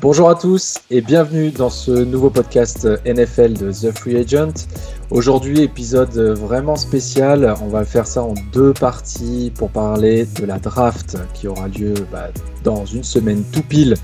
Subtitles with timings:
[0.00, 4.66] Bonjour à tous et bienvenue dans ce nouveau podcast NFL de The Free Agent.
[5.10, 7.54] Aujourd'hui, épisode vraiment spécial.
[7.62, 11.94] On va faire ça en deux parties pour parler de la draft qui aura lieu
[12.12, 12.28] bah,
[12.64, 13.94] dans une semaine tout pile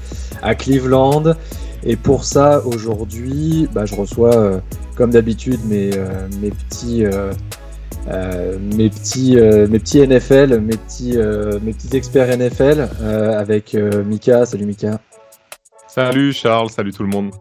[0.42, 1.34] à Cleveland.
[1.82, 4.60] Et pour ça, aujourd'hui, bah, je reçois, euh,
[4.96, 6.28] comme d'habitude, mes, euh,
[6.68, 7.04] petits.
[7.04, 7.32] Euh,
[8.10, 11.16] mes petits mes petits NFL, mes petits
[11.62, 12.88] mes petits experts NFL
[13.36, 14.46] avec Mika.
[14.46, 15.00] Salut Mika.
[15.92, 17.32] Salut Charles, salut tout le monde.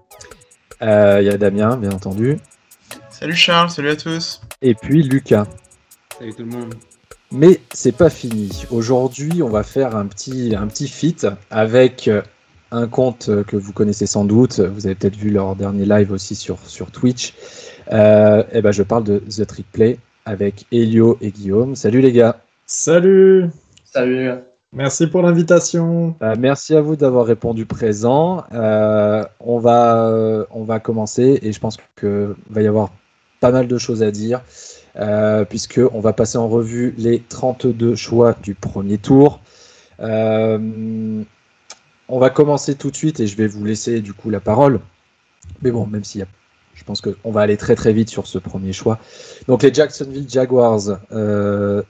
[0.82, 2.40] Il euh, y a Damien, bien entendu.
[3.12, 4.42] Salut Charles, salut à tous.
[4.64, 5.46] Et puis Lucas.
[6.18, 6.74] Salut tout le monde.
[7.32, 8.66] Mais c'est pas fini.
[8.72, 12.10] Aujourd'hui, on va faire un petit, un petit feat avec
[12.72, 14.60] un compte que vous connaissez sans doute.
[14.60, 17.36] Vous avez peut-être vu leur dernier live aussi sur, sur Twitch.
[17.92, 21.76] Euh, et ben, je parle de The Trick Play avec Elio et Guillaume.
[21.76, 22.40] Salut les gars.
[22.68, 23.50] Salut.
[23.84, 24.30] Salut.
[24.72, 26.16] Merci pour l'invitation.
[26.22, 28.44] Euh, merci à vous d'avoir répondu présent.
[28.54, 32.92] Euh, on, va, euh, on va commencer et je pense qu'il va y avoir
[33.40, 34.42] pas mal de choses à dire
[34.98, 39.40] euh, puisqu'on va passer en revue les 32 choix du premier tour.
[40.00, 41.26] on
[42.08, 44.80] va commencer tout de suite et je vais vous laisser du coup la parole.
[45.64, 46.28] Mais bon, même s'il y a
[46.80, 48.98] je pense qu'on va aller très très vite sur ce premier choix.
[49.48, 51.00] Donc les Jacksonville Jaguars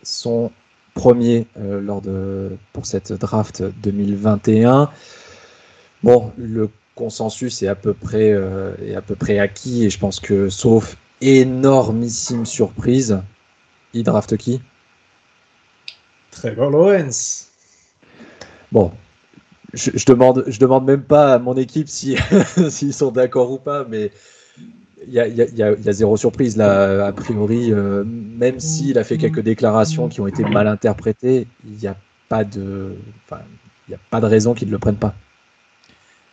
[0.03, 0.51] sont
[0.99, 4.89] premier euh, lors de, pour cette draft 2021.
[6.03, 9.97] Bon, le consensus est à peu près, euh, est à peu près acquis et je
[9.97, 13.21] pense que sauf énormissime surprise,
[13.93, 14.61] il draft qui?
[16.31, 17.47] Trevor Lawrence.
[18.71, 18.91] Bon,
[19.73, 22.19] je, je, demande, je demande même pas à mon équipe s'ils
[22.69, 24.11] si, sont d'accord ou pas, mais
[25.07, 30.07] il y, a, zéro surprise là, a priori, euh, même s'il a fait quelques déclarations
[30.07, 31.95] qui ont été mal interprétées, il n'y a
[32.27, 32.95] pas de,
[33.87, 35.15] il a pas de raison qu'il ne le prenne pas.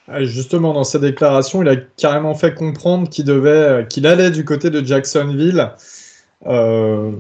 [0.08, 3.27] Ah, justement, dans ses déclarations, il a carrément fait comprendre qu'il
[3.89, 5.73] qu'il allait du côté de Jacksonville.
[6.46, 7.11] Euh,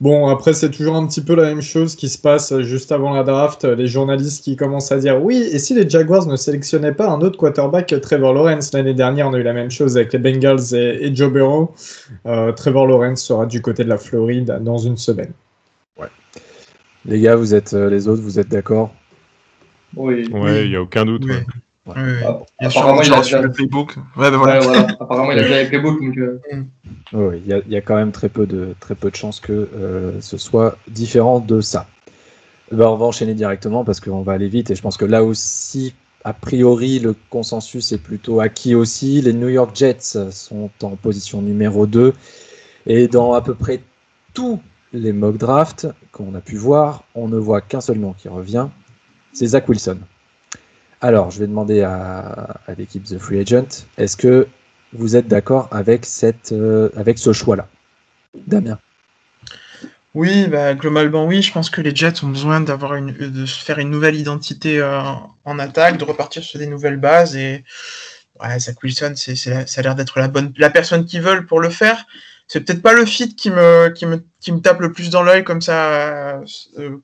[0.00, 3.14] Bon, après, c'est toujours un petit peu la même chose qui se passe juste avant
[3.14, 3.64] la draft.
[3.64, 7.22] Les journalistes qui commencent à dire oui, et si les Jaguars ne sélectionnaient pas un
[7.22, 8.72] autre quarterback que Trevor Lawrence?
[8.74, 11.74] L'année dernière, on a eu la même chose avec les Bengals et, Joe Burrow.
[12.26, 15.32] Euh, Trevor Lawrence sera du côté de la Floride dans une semaine.
[15.98, 16.08] Ouais.
[17.06, 18.94] Les gars, vous êtes euh, les autres, vous êtes d'accord?
[19.96, 20.28] Oui.
[20.30, 21.24] Ouais, il n'y a aucun doute.
[21.94, 23.96] Ah, apparemment, il a déjà le playbook.
[24.16, 24.86] Ouais, ben voilà.
[25.00, 26.00] Apparemment, il a déjà le playbook.
[26.02, 26.40] Donc, euh.
[27.12, 30.20] Oui, il y, a quand même très peu de, très peu de chances que euh,
[30.20, 31.86] ce soit différent de ça.
[32.72, 35.22] Ben, on va enchaîner directement parce qu'on va aller vite et je pense que là
[35.22, 35.94] aussi,
[36.24, 39.20] a priori, le consensus est plutôt acquis aussi.
[39.20, 42.12] Les New York Jets sont en position numéro 2
[42.86, 43.80] et dans à peu près
[44.34, 44.60] tous
[44.92, 48.68] les mock drafts qu'on a pu voir, on ne voit qu'un seul nom qui revient,
[49.32, 49.98] c'est Zach Wilson.
[51.00, 54.48] Alors, je vais demander à, l'équipe The Free Agent, est-ce que
[54.92, 56.06] vous êtes d'accord avec,
[56.52, 57.68] euh, avec ce choix-là?
[58.46, 58.78] Damien
[60.14, 61.42] Oui, bah, globalement oui.
[61.42, 64.78] Je pense que les Jets ont besoin d'avoir une, de se faire une nouvelle identité
[64.80, 65.00] euh,
[65.44, 67.36] en attaque, de repartir sur des nouvelles bases.
[67.36, 67.64] Et
[68.58, 72.06] Zach Wilson, ça a l'air d'être la bonne, la personne qu'ils veulent pour le faire.
[72.48, 76.40] C'est peut-être pas le fit qui me tape le plus dans l'œil comme ça
[76.78, 76.98] euh,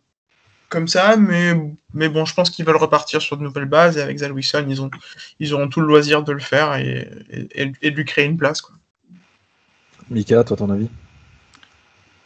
[0.72, 1.52] comme ça, mais,
[1.92, 4.64] mais bon, je pense qu'ils veulent repartir sur de nouvelles bases et avec Zal Wilson,
[4.68, 4.90] ils, ont,
[5.38, 8.62] ils auront tout le loisir de le faire et, et, de lui créer une place.
[8.62, 8.74] Quoi.
[10.08, 10.88] Mika, toi, ton avis?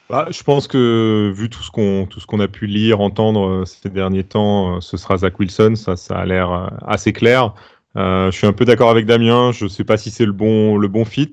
[0.09, 3.49] Bah, je pense que vu tout ce qu'on tout ce qu'on a pu lire, entendre
[3.49, 5.75] euh, ces derniers temps, euh, ce sera Zach Wilson.
[5.75, 7.53] Ça, ça a l'air euh, assez clair.
[7.97, 9.51] je suis un peu d'accord avec Damien.
[9.51, 11.33] Je ne sais pas si c'est le bon le bon fit.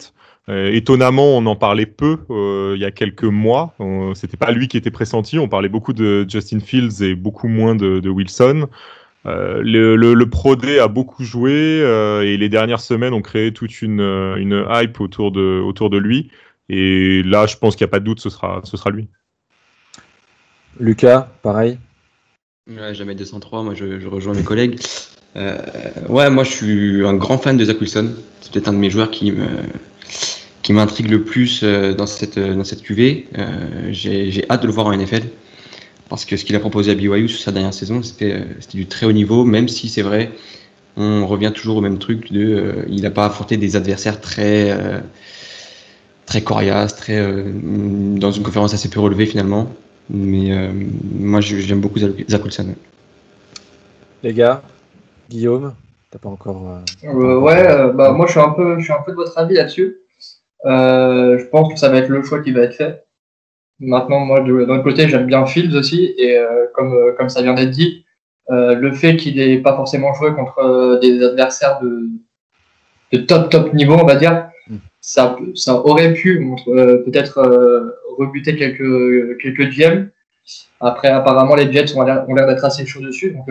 [0.50, 3.76] Euh, étonnamment, on en parlait peu euh, il y a quelques mois.
[4.14, 5.40] C'était pas lui qui était pressenti.
[5.40, 8.68] On parlait beaucoup de Justin Fields et beaucoup moins de, Wilson.
[9.26, 11.52] Euh, le, le, Pro Day a beaucoup joué
[12.26, 16.30] et les dernières semaines ont créé toute une, une hype autour de, autour de lui.
[16.70, 19.08] Et là, je pense qu'il n'y a pas de doute, ce sera, ce sera lui.
[20.80, 21.78] Lucas, pareil.
[22.70, 24.80] Ouais, jamais 203, moi je, je rejoins mes collègues.
[25.36, 28.14] ouais, moi je suis un grand fan de Zach Wilson.
[28.42, 29.46] C'est peut-être un de mes joueurs qui me,
[30.64, 33.28] qui m'intrigue le plus euh, dans cette, euh, dans cette QV.
[33.38, 35.24] Euh, j'ai hâte de le voir en NFL
[36.10, 38.44] parce que ce qu'il a proposé à BYU sur sa dernière saison, c'était
[38.74, 40.32] du très haut niveau, même si c'est vrai,
[40.96, 44.78] on revient toujours au même truc de, il n'a pas affronté des adversaires très,
[46.28, 47.20] très coriaces, très,
[47.64, 49.72] dans une conférence assez peu relevée finalement.
[50.12, 50.52] Mais
[51.16, 52.76] moi, j'aime beaucoup Zach Wilson.
[54.22, 54.62] Les gars,
[55.32, 55.74] Guillaume,
[56.12, 56.80] t'as pas encore.
[57.02, 60.03] ouais, bah, moi, je suis un peu, je suis un peu de votre avis là-dessus.
[60.66, 63.06] Euh, je pense que ça va être le choix qui va être fait.
[63.80, 67.42] Maintenant, moi, de, d'un côté, j'aime bien Fields aussi, et euh, comme, euh, comme ça
[67.42, 68.06] vient d'être dit,
[68.50, 72.10] le fait qu'il n'ait pas forcément joué contre des adversaires de,
[73.12, 74.76] de top top niveau, on va dire, mm.
[75.02, 80.10] ça, ça aurait pu peut-être rebuter quelques, quelques GM.
[80.82, 83.32] Après, apparemment, les Jets ont l'air d'être assez chauds dessus.
[83.32, 83.48] Donc,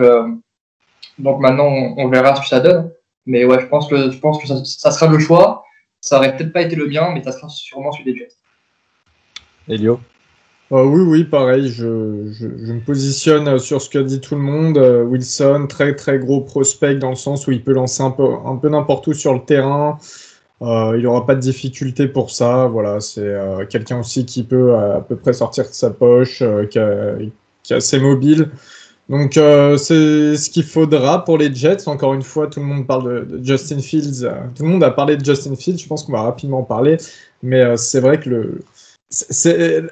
[1.19, 1.67] donc maintenant,
[1.97, 2.91] on, verra ce que ça donne.
[3.25, 5.63] Mais ouais, je pense que, je pense que ça, sera le choix.
[6.03, 8.33] Ça aurait peut-être pas été le bien, mais ça sera sûrement celui des Jets.
[9.69, 10.01] Elio
[10.73, 11.69] euh, Oui, oui, pareil.
[11.69, 14.77] Je, je, me positionne sur ce qu'a dit tout le monde.
[14.77, 18.27] Euh, Wilson, très très gros prospect dans le sens où il peut lancer un peu,
[18.45, 19.97] un peu n'importe où sur le terrain.
[20.61, 22.67] Euh, il n'aura pas de difficulté pour ça.
[22.67, 23.33] Voilà, c'est
[23.69, 26.79] quelqu'un aussi qui peut à peu près sortir de sa poche, qui,
[27.63, 28.49] qui est assez mobile.
[29.13, 31.87] Donc euh, c'est ce qu'il faudra pour les Jets.
[31.87, 34.27] Encore une fois, tout le monde parle de, Justin Fields.
[34.55, 35.77] Tout le monde a parlé de Justin Fields.
[35.77, 36.97] Je pense qu'on va rapidement en parler.
[37.43, 38.61] Mais euh, c'est vrai que le,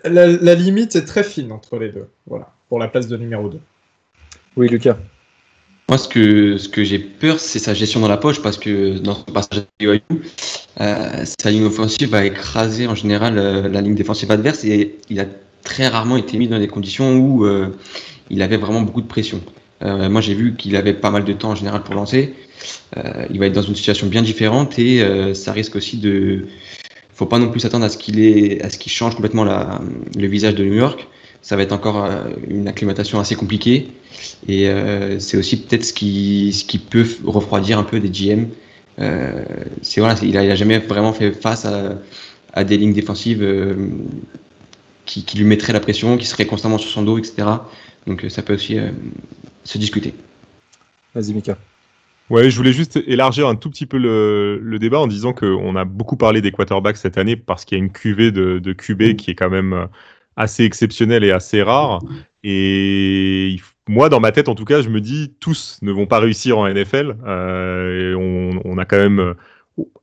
[0.06, 2.08] la, la, limite est très fine entre les deux.
[2.26, 3.60] Voilà, pour la place de numéro 2.
[4.58, 4.98] Oui, Lucas.
[5.88, 8.98] Moi, ce que, ce que j'ai peur, c'est sa gestion dans la poche parce que
[8.98, 10.02] dans son passage à UIU,
[10.80, 15.26] euh, sa ligne offensive va écraser en général la ligne défensive adverse et il a
[15.62, 17.46] très rarement été mis dans des conditions où
[18.32, 19.42] il avait vraiment beaucoup de pression.
[19.84, 22.34] Euh, moi, j'ai vu qu'il avait pas mal de temps en général pour lancer.
[22.98, 26.48] Euh, il va être dans une situation bien différente et euh, ça risque aussi de.
[27.14, 31.08] Faut pas non plus s'attendre à ce qu'il change complètement le visage de New York.
[31.44, 32.10] Ça va être encore
[32.48, 33.90] une acclimatation assez compliquée
[34.48, 34.68] et
[35.20, 38.48] c'est aussi peut-être ce qui, ce qui peut refroidir un peu des GM.
[39.84, 41.68] c'est voilà, il a, il jamais vraiment fait face
[42.56, 43.46] à, des lignes défensives
[45.06, 47.44] qui, lui mettraient la pression, qui seraient constamment sur son dos, etc.
[48.08, 48.92] Donc euh, ça peut aussi euh,
[49.64, 50.14] se discuter.
[51.14, 51.58] Vas-y, Mika.
[52.30, 55.84] Ouais, je voulais juste élargir un tout petit peu le, débat en disant qu'on a
[55.84, 59.18] beaucoup parlé des quarterbacks cette année parce qu'il y a une cuvée de, de QB
[59.18, 59.86] qui est quand même euh,
[60.38, 62.00] assez exceptionnelle et assez rare.
[62.44, 63.58] Et
[63.90, 66.58] moi, dans ma tête, en tout cas, je me dis tous ne vont pas réussir
[66.58, 67.18] en NFL.
[67.20, 69.36] et on, a quand même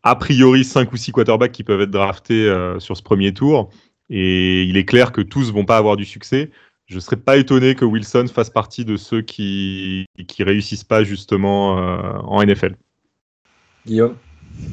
[0.02, 3.70] a priori 5 ou 6 quarterbacks qui peuvent être draftés sur ce premier tour.
[4.10, 6.50] Et il est clair que tous vont pas avoir du succès
[6.88, 11.04] je ne serais pas étonné que Wilson fasse partie de ceux qui qui réussissent pas
[11.04, 12.76] justement euh, en NFL.
[13.86, 14.16] Guillaume?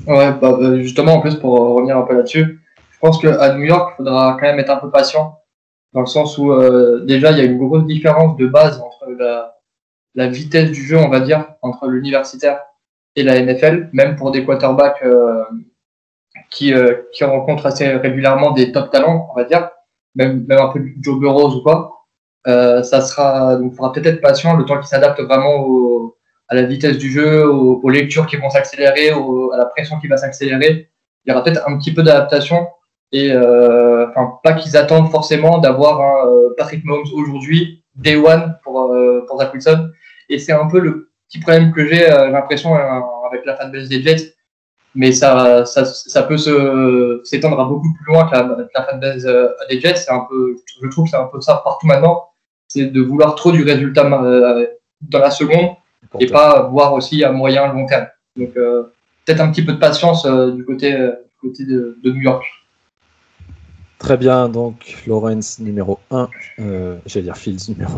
[0.07, 3.65] Ouais, bah, euh, justement, en plus, pour revenir un peu là-dessus, je pense qu'à New
[3.65, 5.39] York, il faudra quand même être un peu patient,
[5.93, 9.11] dans le sens où euh, déjà, il y a une grosse différence de base entre
[9.11, 9.57] la,
[10.15, 12.61] la vitesse du jeu, on va dire, entre l'universitaire
[13.17, 15.03] et la NFL, même pour des quarterbacks
[16.49, 16.73] qui,
[17.13, 19.69] qui rencontrent assez régulièrement des top talents, on va dire,
[20.15, 22.04] même, même un peu Joe Burrow ou quoi.
[22.47, 26.17] Euh, ça sera, donc, il faudra peut-être être patient le temps qu'il s'adapte vraiment au,
[26.47, 30.17] à la vitesse du jeu, aux, lectures qui vont s'accélérer, à la pression qui va
[30.17, 30.89] s'accélérer.
[31.25, 32.67] Il y aura peut-être un petit peu d'adaptation
[33.11, 38.57] et euh, enfin pas qu'ils attendent forcément d'avoir un euh, Patrick Mahomes aujourd'hui, day one
[38.63, 39.89] pour euh, pour Zach Wilson.
[40.29, 44.01] Et c'est un peu le petit problème que j'ai, euh, l'impression avec la fanbase des
[44.01, 44.33] Jets.
[44.97, 46.37] Mais ça, ça, ça peut
[47.23, 49.27] s'étendre à beaucoup plus loin que la, la fanbase
[49.69, 49.95] des Jets.
[49.95, 52.23] C'est un peu, je trouve que c'est un peu ça partout maintenant
[52.75, 54.67] c'est de vouloir trop du résultat euh,
[55.01, 55.75] dans la seconde
[56.19, 58.07] et pas voir aussi à moyen long terme.
[58.35, 58.83] Donc euh,
[59.25, 62.43] peut-être un petit peu de patience euh, du côté, du côté de, New York.
[63.97, 66.27] Très bien, donc Lawrence numéro 1,
[67.05, 67.97] j'allais dire Fields numéro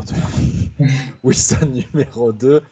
[0.78, 0.86] 2,
[1.24, 2.62] Wilson numéro 2.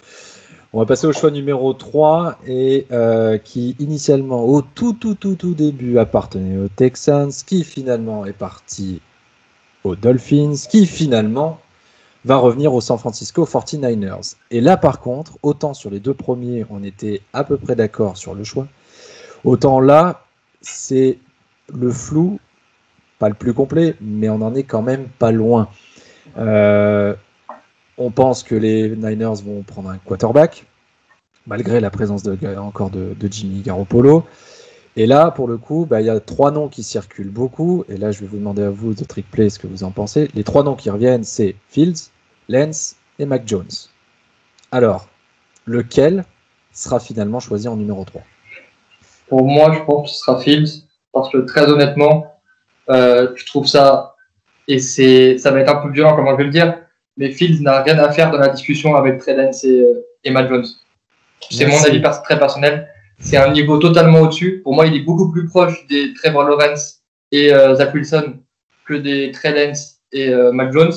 [0.72, 2.86] On va passer au choix numéro 3 et
[3.42, 9.00] qui initialement au tout tout tout tout début appartenait aux Texans, qui finalement est parti
[9.82, 11.60] aux Dolphins, qui finalement
[12.26, 14.34] va revenir au San Francisco 49ers.
[14.50, 18.16] Et là, par contre, autant sur les deux premiers, on était à peu près d'accord
[18.16, 18.66] sur le choix,
[19.44, 20.24] autant là,
[20.60, 21.18] c'est
[21.72, 22.40] le flou,
[23.20, 25.68] pas le plus complet, mais on en est quand même pas loin.
[26.36, 27.14] Euh,
[27.96, 30.66] on pense que les Niners vont prendre un quarterback,
[31.46, 34.24] malgré la présence de, encore de, Jimmy Garoppolo.
[34.96, 37.84] Et là, pour le coup, bah, il y a trois noms qui circulent beaucoup.
[37.88, 39.92] Et là, je vais vous demander à vous de trick play ce que vous en
[39.92, 40.28] pensez.
[40.34, 42.10] Les trois noms qui reviennent, c'est Fields,
[42.48, 43.70] Lens et Mac Jones.
[44.72, 45.08] Alors,
[45.66, 46.24] lequel
[46.72, 48.22] sera finalement choisi en numéro 3
[49.28, 52.40] Pour moi, je pense que ce sera Fields, parce que très honnêtement,
[52.90, 54.14] euh, je trouve ça,
[54.68, 56.78] et c'est, ça va être un peu violent comment je vais le dire,
[57.16, 60.48] mais Fields n'a rien à faire dans la discussion avec Trey Lance et, euh, Mac
[60.48, 60.66] Jones.
[61.50, 62.88] C'est mon avis très personnel.
[63.18, 64.60] C'est un niveau totalement au-dessus.
[64.62, 67.00] Pour moi, il est beaucoup plus proche des Trevor Lawrence
[67.30, 68.40] et euh, Zach Wilson
[68.84, 70.92] que des Trey Lance et Mac Jones.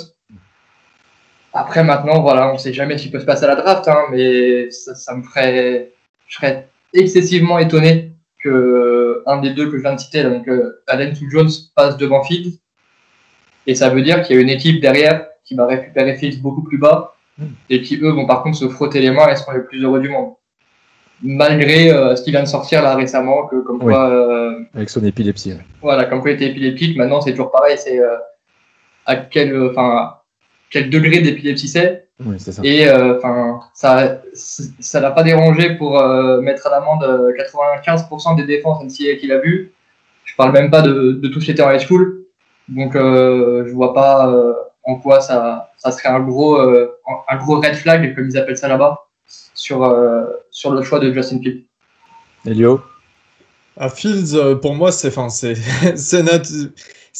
[1.53, 3.87] Après, maintenant, voilà, on ne sait jamais ce qui peut se passer à la draft,
[3.87, 5.91] hein, mais ça, me ferait.
[6.27, 8.11] Je serais excessivement étonné
[8.43, 11.97] que un des deux que je viens de citer, donc euh, Allen ou Jones, passe
[11.97, 12.59] devant Fields.
[13.67, 16.63] Et ça veut dire qu'il y a une équipe derrière qui va récupérer Fields beaucoup
[16.63, 17.15] plus bas
[17.69, 19.99] et qui, eux, vont par contre se frotter les mains et seront les plus heureux
[19.99, 20.33] du monde.
[21.21, 23.93] Malgré euh, ce qui vient de sortir là récemment, que comme Oui.
[23.93, 25.53] quoi, euh, Avec son épilepsie.
[25.81, 28.15] voilà, comme quoi il était épileptique, maintenant c'est toujours pareil, c'est euh,
[29.05, 30.13] à quel, euh, enfin,
[30.69, 32.07] quel degré d'épilepsie c'est.
[32.23, 32.61] Oui, c'est ça.
[32.63, 38.35] Et euh, enfin, ça, ça l'a pas dérangé pour euh, mettre à l'amende euh, 95%
[38.35, 39.71] des défenses NCAA qu'il a vu.
[40.25, 42.25] Je parle même pas de, de tout ce qui était en high school.
[42.67, 46.97] Donc, euh, je vois pas euh, en quoi ça, ça serait un gros, euh,
[47.27, 49.07] un gros red flag, comme ils appellent ça là-bas,
[49.53, 51.63] sur, euh, sur le choix de Justin Fields.
[52.45, 52.81] Elio?
[53.77, 55.53] À Fields, euh, pour moi, c'est, enfin, c'est,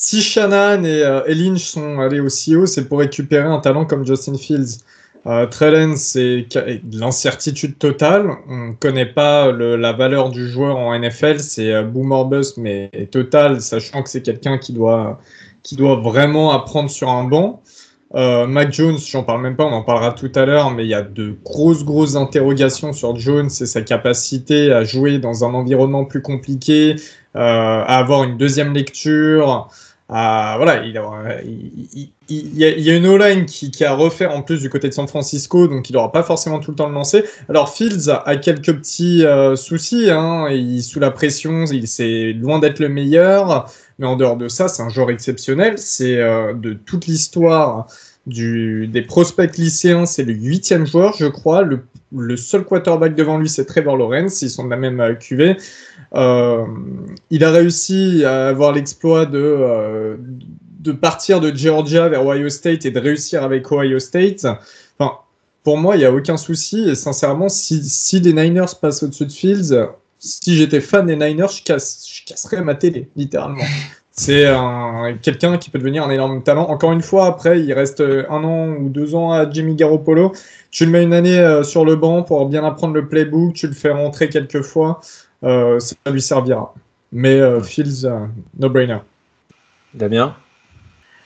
[0.02, 4.06] Si Shannon et, euh, Lynch sont allés aussi haut, c'est pour récupérer un talent comme
[4.06, 4.78] Justin Fields.
[5.28, 6.48] Euh, Trellen, c'est
[6.94, 8.32] l'incertitude totale.
[8.48, 11.42] On ne connaît pas la valeur du joueur en NFL.
[11.42, 15.20] C'est euh, boom or bust, mais total, sachant que c'est quelqu'un qui doit,
[15.64, 17.62] qui doit vraiment apprendre sur un banc.
[18.16, 20.90] Euh, Mac Jones, j'en parle même pas, on en parlera tout à l'heure, mais il
[20.90, 25.54] y a de grosses, grosses interrogations sur Jones et sa capacité à jouer dans un
[25.54, 26.96] environnement plus compliqué,
[27.36, 29.70] euh, à avoir une deuxième lecture.
[30.12, 30.92] À, voilà, il,
[32.30, 35.88] y a, une O-line qui, a refaire en plus du côté de San Francisco, donc
[35.90, 37.26] il n'aura pas forcément tout le temps de lancer.
[37.48, 42.58] Alors Fields a quelques petits euh, soucis, hein, il, sous la pression, il c'est loin
[42.58, 45.78] d'être le meilleur, mais en dehors de ça, c'est un joueur exceptionnel.
[45.78, 47.86] C'est euh, de toute l'histoire
[48.26, 51.62] des prospects lycéens, c'est le huitième joueur, je crois.
[51.62, 51.84] Le,
[52.16, 54.42] le seul quarterback devant lui, c'est Trevor Lawrence.
[54.42, 55.58] Ils sont de la même euh, QV.
[56.16, 56.66] Euh,
[57.30, 60.18] il a réussi à avoir l'exploit de, euh,
[60.80, 64.46] de partir de Georgia vers Ohio State et de réussir avec Ohio State.
[64.98, 65.20] Enfin,
[65.64, 66.90] pour moi, il n'y a aucun souci.
[66.90, 71.50] Et sincèrement, si, si les Niners passent au-dessus de Fields, si j'étais fan des Niners,
[71.50, 73.64] je, casse, je casserais ma télé, littéralement.
[74.22, 76.64] C'est un- quelqu'un qui peut devenir un énorme talent.
[76.68, 80.34] Encore une fois, après, il reste un an ou deux ans à Jimmy Garoppolo.
[80.72, 83.68] Tu le mets une année euh, sur le banc pour bien apprendre le playbook, tu
[83.68, 85.00] le fais rentrer quelques fois,
[85.46, 86.74] euh, ça lui servira.
[87.14, 88.26] Mais euh, Fields, euh,
[88.60, 88.98] no-brainer.
[89.94, 90.36] Damien?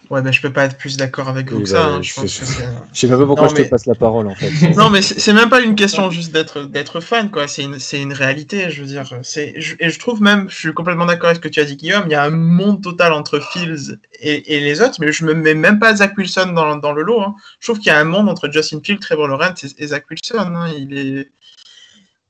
[0.10, 1.84] Ouais, ben je peux pas être plus d'accord avec vous Oui, que ça.
[1.84, 2.46] bah, hein, je je- pense je- que
[2.94, 4.52] Je sais même pas pourquoi Non, je mais- te passe la parole en fait.
[4.76, 7.48] Non, mais c'est même pas une question juste d'être d'être fan, quoi.
[7.48, 9.06] C'est une, c'est une réalité, je veux dire.
[9.24, 11.66] C'est je- et je trouve même, je suis complètement d'accord avec ce que tu as
[11.66, 12.04] dit, Guillaume.
[12.08, 15.34] Il y a un monde total entre Fields et, et les autres, mais je me
[15.34, 17.22] mets même pas Zach Wilson dans, dans le lot.
[17.22, 17.36] hein.
[17.60, 20.06] Je trouve qu'il y a un monde entre Justin Fields, Trevor Lawrence et, et Zach
[20.12, 20.38] Wilson.
[20.54, 20.68] hein.
[20.78, 21.30] Il est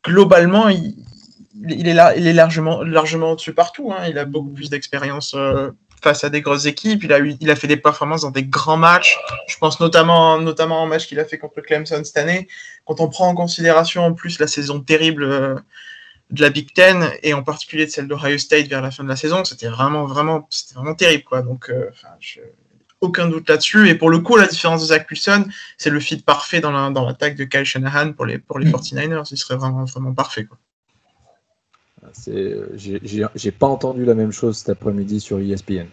[0.06, 0.96] globalement, il,
[1.70, 3.92] il est là, il est largement largement au-dessus partout.
[3.92, 4.06] hein.
[4.10, 5.34] Il a beaucoup plus d'expérience.
[5.36, 5.72] euh,
[6.04, 8.44] face à des grosses équipes, il a, eu, il a fait des performances dans des
[8.44, 9.18] grands matchs.
[9.48, 12.48] Je pense notamment, notamment au match qu'il a fait contre Clemson cette année
[12.86, 15.56] quand on prend en considération en plus la saison terrible euh,
[16.32, 19.10] de la Big Ten et en particulier de celle d'Ohio State vers la fin de
[19.10, 21.42] la saison, c'était vraiment, vraiment, c'était vraiment terrible, quoi.
[21.42, 22.42] Donc, euh, je-
[23.02, 23.90] aucun doute là-dessus.
[23.90, 25.46] Et pour le coup, la différence de Zach Wilson,
[25.78, 28.70] c'est le fit parfait dans la- dans l'attaque de Kyle Shanahan pour les, pour les
[28.72, 29.24] 49ers.
[29.32, 30.58] Il serait vraiment, vraiment parfait, quoi.
[32.14, 35.88] C'est- euh, J'ai j'ai- j'ai pas entendu la même chose cet après-midi sur ESPN.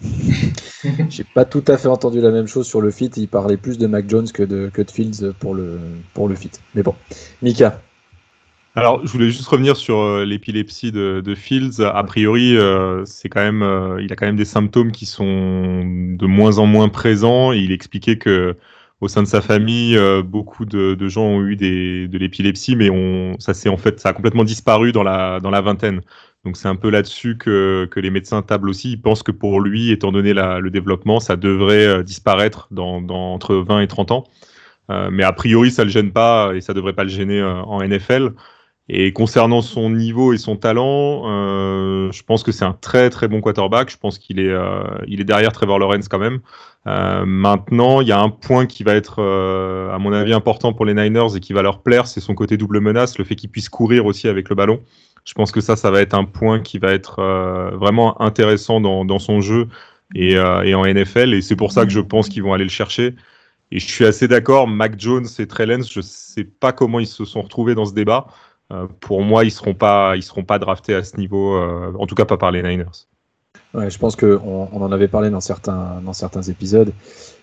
[1.08, 3.10] J'ai pas tout à fait entendu la même chose sur le fit.
[3.16, 5.78] Il parlait plus de Mac Jones que de, que de Fields pour le,
[6.12, 6.50] pour le fit.
[6.74, 6.94] Mais bon,
[7.42, 7.80] Mika.
[8.74, 11.80] Alors, je voulais juste revenir sur euh, l'épilepsie de, de Fields.
[11.82, 15.24] A priori, euh, c'est quand même, euh, il a quand même des symptômes qui sont
[15.24, 17.54] de moins en moins présents.
[17.54, 18.54] Et il expliquait que
[19.00, 23.36] au sein de sa famille, euh, beaucoup de, gens ont eu de l'épilepsie, mais on,
[23.38, 26.00] ça en fait, a complètement disparu dans la, vingtaine.
[26.44, 28.92] Donc c'est un peu là-dessus que, les médecins tablent aussi.
[28.92, 33.56] Ils pensent que pour lui, étant donné le développement, ça devrait euh, disparaître dans, entre
[33.56, 34.24] 20 et 30 ans.
[34.90, 37.82] Euh, mais a priori, ça le gêne pas et ça devrait pas le gêner en
[37.82, 38.32] NFL.
[38.88, 41.24] Et concernant son niveau et son talent,
[42.12, 43.90] je pense que c'est un très très bon quarterback.
[43.90, 44.54] Je pense qu'il est,
[45.08, 46.38] est derrière Trevor Lawrence quand même.
[46.86, 50.72] Euh, maintenant, il y a un point qui va être, euh, à mon avis, important
[50.72, 53.34] pour les Niners et qui va leur plaire, c'est son côté double menace, le fait
[53.34, 54.80] qu'il puisse courir aussi avec le ballon.
[55.24, 58.80] Je pense que ça, ça va être un point qui va être euh, vraiment intéressant
[58.80, 59.66] dans, son jeu
[60.14, 61.34] et, en NFL.
[61.34, 63.16] Et c'est pour ça que je pense qu'ils vont aller le chercher.
[63.72, 67.08] Et je suis assez d'accord, Mac Jones et Trey Lance, je sais pas comment ils
[67.08, 68.28] se sont retrouvés dans ce débat.
[69.00, 72.24] Pour moi, ils seront pas, ils seront pas draftés à ce niveau, en tout cas
[72.24, 73.08] pas par les Niners.
[73.76, 76.92] Ouais, je pense qu'on on en avait parlé dans certains, dans certains épisodes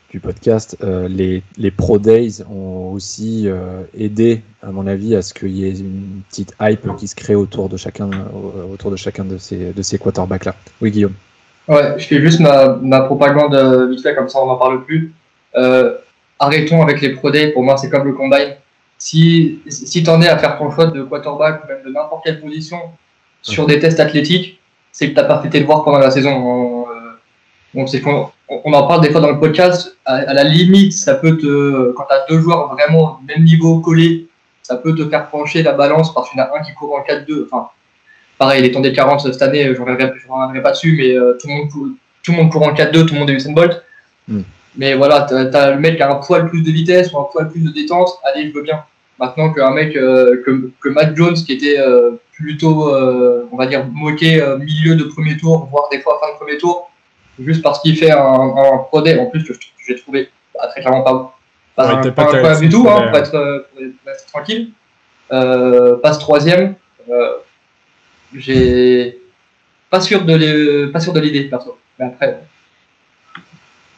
[0.10, 0.76] du podcast.
[0.82, 5.52] Euh, les, les Pro Days ont aussi euh, aidé, à mon avis, à ce qu'il
[5.52, 9.26] y ait une petite hype qui se crée autour de chacun, euh, autour de chacun
[9.26, 10.56] de ces, de ces quarterbacks-là.
[10.82, 11.14] Oui, Guillaume.
[11.68, 13.56] Ouais, je fais juste ma, ma propagande
[13.92, 15.14] vite fait, comme ça on n'en parle plus.
[15.56, 15.98] Euh,
[16.40, 18.56] arrêtons avec les Pro Day, pour moi c'est comme le combine.
[18.98, 22.42] Si, si t'en es à faire ton choix de quarterback ou même de n'importe quelle
[22.42, 22.80] position
[23.42, 24.60] sur des tests athlétiques,
[24.94, 26.32] c'est que t'as pas fait tes devoirs pendant la saison.
[26.32, 27.86] On, euh,
[28.64, 32.06] on en parle des fois dans le podcast, à, la limite, ça peut te, quand
[32.06, 34.28] tu as deux joueurs vraiment au même niveau collés,
[34.62, 36.96] ça peut te faire pencher la balance parce qu'il y en a un qui court
[36.96, 37.48] en 4-2.
[37.52, 37.70] Enfin,
[38.38, 41.48] pareil, les temps des 40 cette année, je ne reviendrai pas dessus, mais euh, tout,
[41.48, 43.84] le monde, tout le monde court en 4-2, tout le monde est Usain Bolt.
[44.28, 44.42] Mm.
[44.78, 47.28] Mais voilà, tu as, le mec qui a un poil plus de vitesse ou un
[47.32, 48.84] poil plus de détente, allez, je veux bien.
[49.24, 53.86] Maintenant qu'un mec euh, que, que, Matt Jones, qui était euh, plutôt, on va dire,
[53.86, 56.92] moqué milieu de premier tour, voire des fois fin de premier tour,
[57.40, 59.54] juste parce qu'il fait un, un pro day, en plus que
[59.88, 61.38] j'ai trouvé bah, très clairement pas,
[61.76, 64.72] pas, ouais, pas, du tout, hein, pour, être, euh, pour, être, tranquille.
[65.32, 66.76] Euh, passe troisième,
[67.10, 67.38] euh,
[68.36, 69.20] j'ai
[69.90, 71.78] pas sûr de pas sûr de l'idée perso.
[71.98, 72.42] Mais après.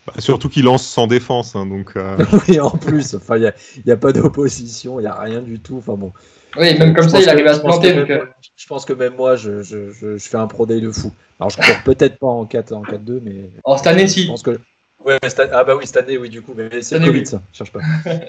[0.06, 1.94] Bah, surtout qu'il lance sans défense, hein, donc.
[1.96, 2.18] Euh...
[2.48, 3.54] oui, en plus, enfin, il
[3.86, 5.78] n'y a, a, pas d'opposition, il n'y a rien du tout.
[5.78, 6.12] Enfin bon.
[6.58, 7.94] Oui, même comme ça, il arrive à se planter.
[7.94, 8.10] Donc...
[8.10, 8.26] Euh.
[8.56, 11.12] je pense que même moi, je, je, je, fais un pro day de fou.
[11.40, 13.52] Alors, je cours peut-être pas en 4 en 4-2, mais.
[13.64, 14.24] En cette année, si.
[14.24, 14.60] Je pense que.
[15.04, 17.26] Ouais, mais ah bah oui, cette année, oui, du coup, mais c'est le Covid, oui.
[17.26, 17.82] ça, cherche pas.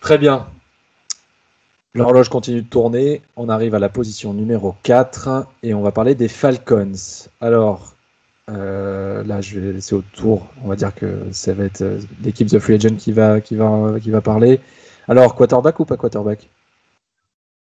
[0.00, 0.48] Très bien.
[1.94, 3.22] L'horloge continue de tourner.
[3.36, 6.92] On arrive à la position numéro 4 et on va parler des Falcons.
[7.40, 7.95] Alors,
[8.48, 10.48] euh, là, je vais laisser au tour.
[10.62, 13.56] On va dire que ça va être euh, l'équipe The Free Agent qui va, qui,
[13.56, 14.60] va, qui va parler.
[15.08, 16.48] Alors, quarterback ou pas quarterback?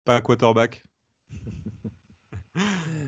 [0.04, 0.84] Pas quarterback.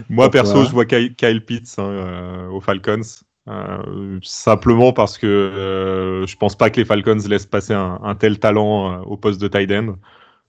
[0.09, 3.01] Moi, perso, je vois Kyle, Pitts hein, euh, aux Falcons.
[3.49, 9.01] Euh, simplement parce que je pense pas que les Falcons laissent passer un, tel talent
[9.01, 9.95] au poste de tight end.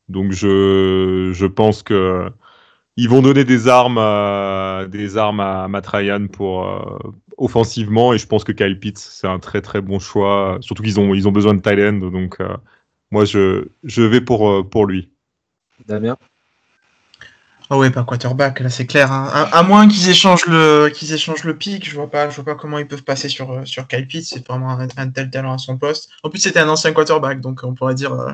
[0.08, 2.30] Donc je, je pense que
[2.96, 6.68] ils vont donner des armes à, des armes à Matt Ryan pour
[7.36, 10.58] offensivement et je pense que Kyle Pitts c'est un très très bon choix.
[10.60, 12.38] Surtout qu'ils ont ils ont besoin de tight end donc
[13.14, 15.12] moi, je, je vais pour, euh, pour lui.
[15.86, 16.16] Damien?
[17.70, 19.12] Ah ouais, pas quarterback, là c'est clair.
[19.12, 19.48] Hein.
[19.52, 22.54] À, moins qu'ils échangent le qu'ils échangent le pic, je vois pas, je vois pas
[22.56, 24.26] comment ils peuvent passer sur euh, sur Kyle Pitts.
[24.26, 26.10] C'est vraiment un, tel talent à son poste.
[26.24, 28.32] En plus, c'était un ancien quarterback, donc on pourrait dire euh,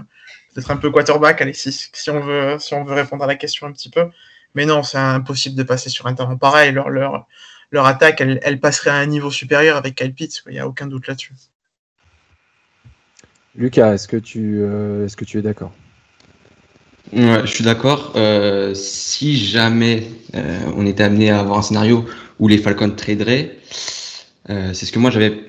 [0.54, 3.66] peut-être un peu quarterback, Alexis, si on veut si on veut répondre à la question
[3.66, 4.06] un petit peu.
[4.54, 6.72] Mais non, c'est impossible de passer sur un talent pareil.
[6.72, 7.26] Leur leur
[7.70, 10.42] leur attaque, elle, elle passerait à un niveau supérieur avec Kyle Pitts.
[10.46, 11.34] Il n'y a aucun doute là-dessus.
[13.56, 15.72] Lucas, est-ce que tu, euh, est-ce que tu es d'accord?
[17.12, 18.12] Je suis d'accord.
[18.14, 22.06] Euh, si jamais euh, on était amené à avoir un scénario
[22.38, 23.56] où les Falcons traderaient,
[24.48, 25.44] c'est ce que moi j'avais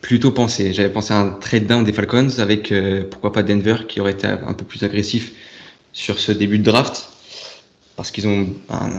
[0.00, 0.72] plutôt pensé.
[0.74, 2.74] J'avais pensé à un trade down des Falcons avec
[3.10, 5.32] pourquoi pas Denver qui aurait été un peu plus agressif
[5.92, 7.13] sur ce début de draft
[7.96, 8.90] parce qu'ils ont un,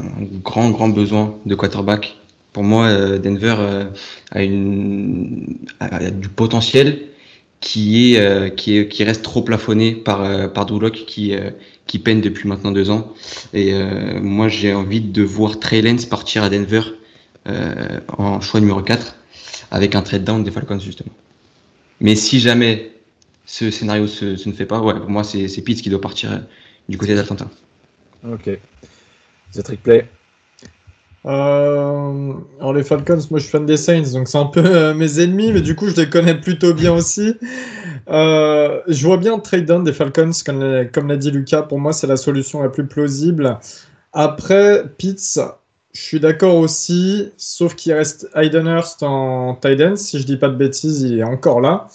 [0.44, 2.18] grand grand besoin de quarterback.
[2.54, 3.56] Pour moi, Denver
[4.32, 7.10] a, une, a du potentiel
[7.66, 11.50] qui est, euh, qui est qui reste trop plafonné par euh, par Drew qui euh,
[11.88, 13.14] qui peine depuis maintenant deux ans.
[13.54, 13.74] Et
[14.20, 16.82] moi j'ai envie de voir Trey Lance partir à Denver
[18.18, 19.16] en choix numéro 4
[19.70, 21.12] avec un trade down des Falcons justement.
[22.02, 22.92] Mais si jamais
[23.46, 26.42] ce scénario se, se ne fait pas ouais pour moi c'est Pitts qui doit partir
[26.90, 27.48] du côté d'Atlanta
[28.32, 28.60] ok
[29.54, 30.08] The Trick Play
[31.26, 34.94] euh, alors les Falcons, moi je suis fan des Saints, donc c'est un peu euh,
[34.94, 37.36] mes ennemis, mais du coup je les connais plutôt bien aussi.
[38.10, 42.06] Euh, je vois bien trade down des Falcons, comme, l'a dit Lucas, pour moi c'est
[42.06, 43.58] la solution la plus plausible.
[44.14, 45.40] Après, Pitts,
[45.94, 50.56] je suis d'accord aussi, sauf qu'il reste Hurst en tight si je dis pas de
[50.56, 51.88] bêtises, il est encore là.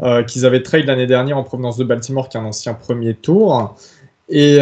[0.00, 3.14] Euh, qu'ils avaient trade l'année dernière en provenance de Baltimore, qui est un ancien premier
[3.14, 3.76] tour.
[4.28, 4.56] Et,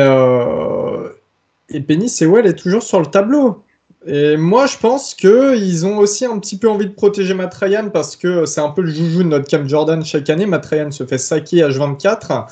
[1.71, 3.63] et Penny Sewell est toujours sur le tableau.
[4.07, 7.55] Et moi, je pense qu'ils ont aussi un petit peu envie de protéger Matt
[7.93, 10.47] parce que c'est un peu le joujou de notre Cam Jordan chaque année.
[10.47, 12.47] Matt se fait saquer H24.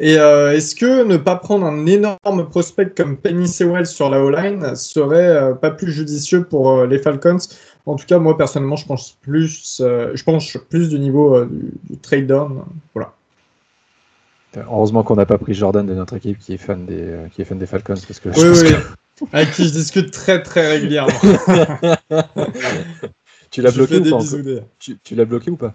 [0.00, 4.22] Et euh, est-ce que ne pas prendre un énorme prospect comme Penny Sewell sur la
[4.22, 7.38] O-line serait euh, pas plus judicieux pour euh, les Falcons?
[7.84, 12.26] En tout cas, moi personnellement, je pense plus, je pense plus du niveau du, trade
[12.26, 12.62] down.
[12.94, 13.14] Voilà.
[14.56, 17.44] Heureusement qu'on n'a pas pris Jordan de notre équipe qui est fan des, qui est
[17.44, 18.70] fan des Falcons parce que oui, oui.
[19.32, 21.12] Avec qui je discute très très régulièrement.
[23.50, 24.18] tu l'as bloqué ou pas
[24.78, 25.72] Tu, l'as bloqué ou pas?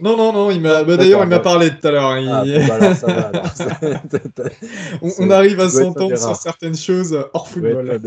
[0.00, 0.82] Non, non, non, il m'a.
[0.84, 2.10] Bah, d'ailleurs, il m'a parlé tout à l'heure.
[5.02, 7.98] on, arrive à s'entendre sur certaines choses hors football.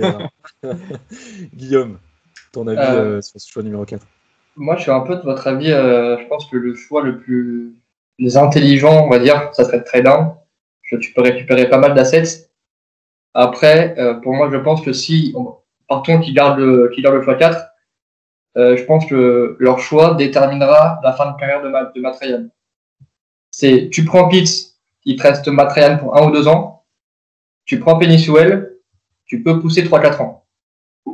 [1.54, 1.98] Guillaume,
[2.54, 4.06] ton avis euh, euh, sur ce choix numéro 4
[4.56, 5.72] Moi, je suis un peu de votre avis.
[5.72, 7.74] Euh, je pense que le choix le plus
[8.38, 10.36] intelligent, on va dire, ça serait très down.
[10.84, 12.50] Tu peux récupérer pas mal d'assets.
[13.34, 15.34] Après, euh, pour moi, je pense que si,
[15.88, 16.92] partons qui garde le,
[17.24, 17.68] choix 4,
[18.58, 22.50] euh, je pense que leur choix déterminera la fin de carrière de, ma, de
[23.52, 26.84] C'est, tu prends Pitts, il te reste Matt pour un ou deux ans.
[27.66, 28.76] Tu prends Penisuel,
[29.26, 30.46] tu peux pousser 3-4 ans.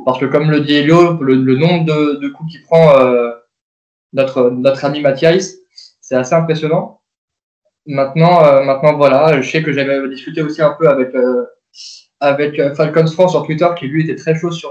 [0.04, 3.32] Parce que comme le dit Elio, le, nombre de, de coups qu'il prend euh,
[4.12, 5.54] notre, notre ami Mathias.
[6.00, 6.97] C'est assez impressionnant.
[7.88, 11.46] Maintenant, euh, maintenant, voilà, je sais que j'avais discuté aussi un peu avec, euh,
[12.20, 14.70] avec euh, Falcons France sur Twitter, qui lui était très chaud sur,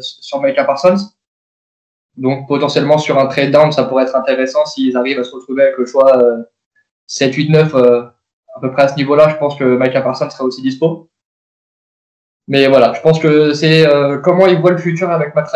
[0.00, 1.08] sur Micah Parsons.
[2.18, 5.62] Donc, potentiellement, sur un trade down, ça pourrait être intéressant s'ils arrivent à se retrouver
[5.62, 6.22] avec le choix
[7.06, 9.30] 7, 8, 9, à peu près à ce niveau-là.
[9.30, 11.08] Je pense que Micah Parsons sera aussi dispo.
[12.46, 13.86] Mais voilà, je pense que c'est
[14.22, 15.50] comment ils voient le futur avec Matt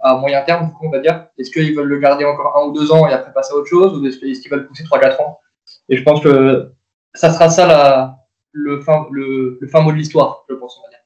[0.00, 1.26] à moyen terme, on va dire.
[1.36, 3.68] Est-ce qu'ils veulent le garder encore un ou deux ans et après passer à autre
[3.68, 5.38] chose, ou est-ce qu'ils veulent pousser 3-4 ans
[5.90, 6.72] et je pense que
[7.14, 8.20] ça sera ça la,
[8.52, 10.98] le, fin, le, fin mot de l'histoire, je pense, on va dire.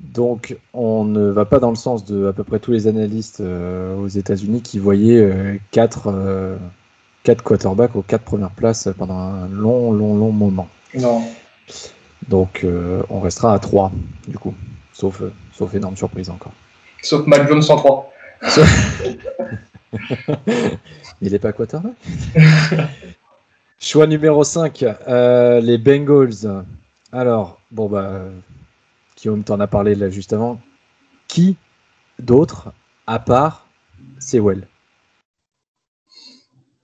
[0.00, 3.40] Donc, on ne va pas dans le sens de à peu près tous les analystes
[3.40, 6.56] euh, aux États-Unis qui voyaient 4 euh,
[7.22, 10.68] quatre, euh, quarterbacks aux quatre premières places pendant un long, long, long moment.
[10.94, 11.22] Non.
[12.28, 12.64] Donc,
[13.10, 13.92] on restera à 3,
[14.28, 14.54] du coup.
[14.92, 16.52] Sauf, sauf énorme surprise encore.
[17.02, 18.12] Sauf Mac Jones 103.
[21.20, 21.92] Il n'est pas quarterback?
[23.82, 26.64] Choix numéro 5, euh, les Bengals.
[27.12, 28.24] Alors, bon, bah,
[29.16, 30.60] Guillaume t'en a parlé là juste avant.
[31.28, 31.56] Qui
[32.18, 32.72] d'autre,
[33.06, 33.66] à part
[34.18, 34.68] Sewell?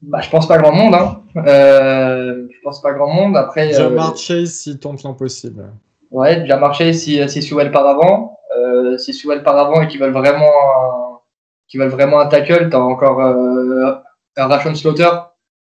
[0.01, 0.95] Bah, Je pense pas grand monde.
[0.95, 1.23] Hein.
[1.37, 3.37] Euh, je pense pas grand monde.
[3.37, 5.73] Après, Jamar euh, marché s'il tente l'impossible.
[6.11, 8.39] Ouais, déjà marché si, si Sewell part avant.
[8.57, 12.79] Euh, si Sewell part avant et qu'ils veulent vraiment un, veulent vraiment un tackle, t'as
[12.79, 13.93] encore euh,
[14.37, 15.11] un Ration Slaughter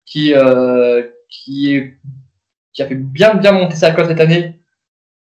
[0.06, 0.34] qui,
[1.30, 1.98] qui, est,
[2.72, 4.60] qui a fait bien, bien monter sa cote cette année.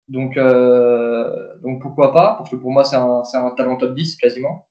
[0.08, 2.36] Donc, euh, donc pourquoi pas?
[2.36, 4.70] Parce que pour moi, c'est un, un, talent top 10 quasiment.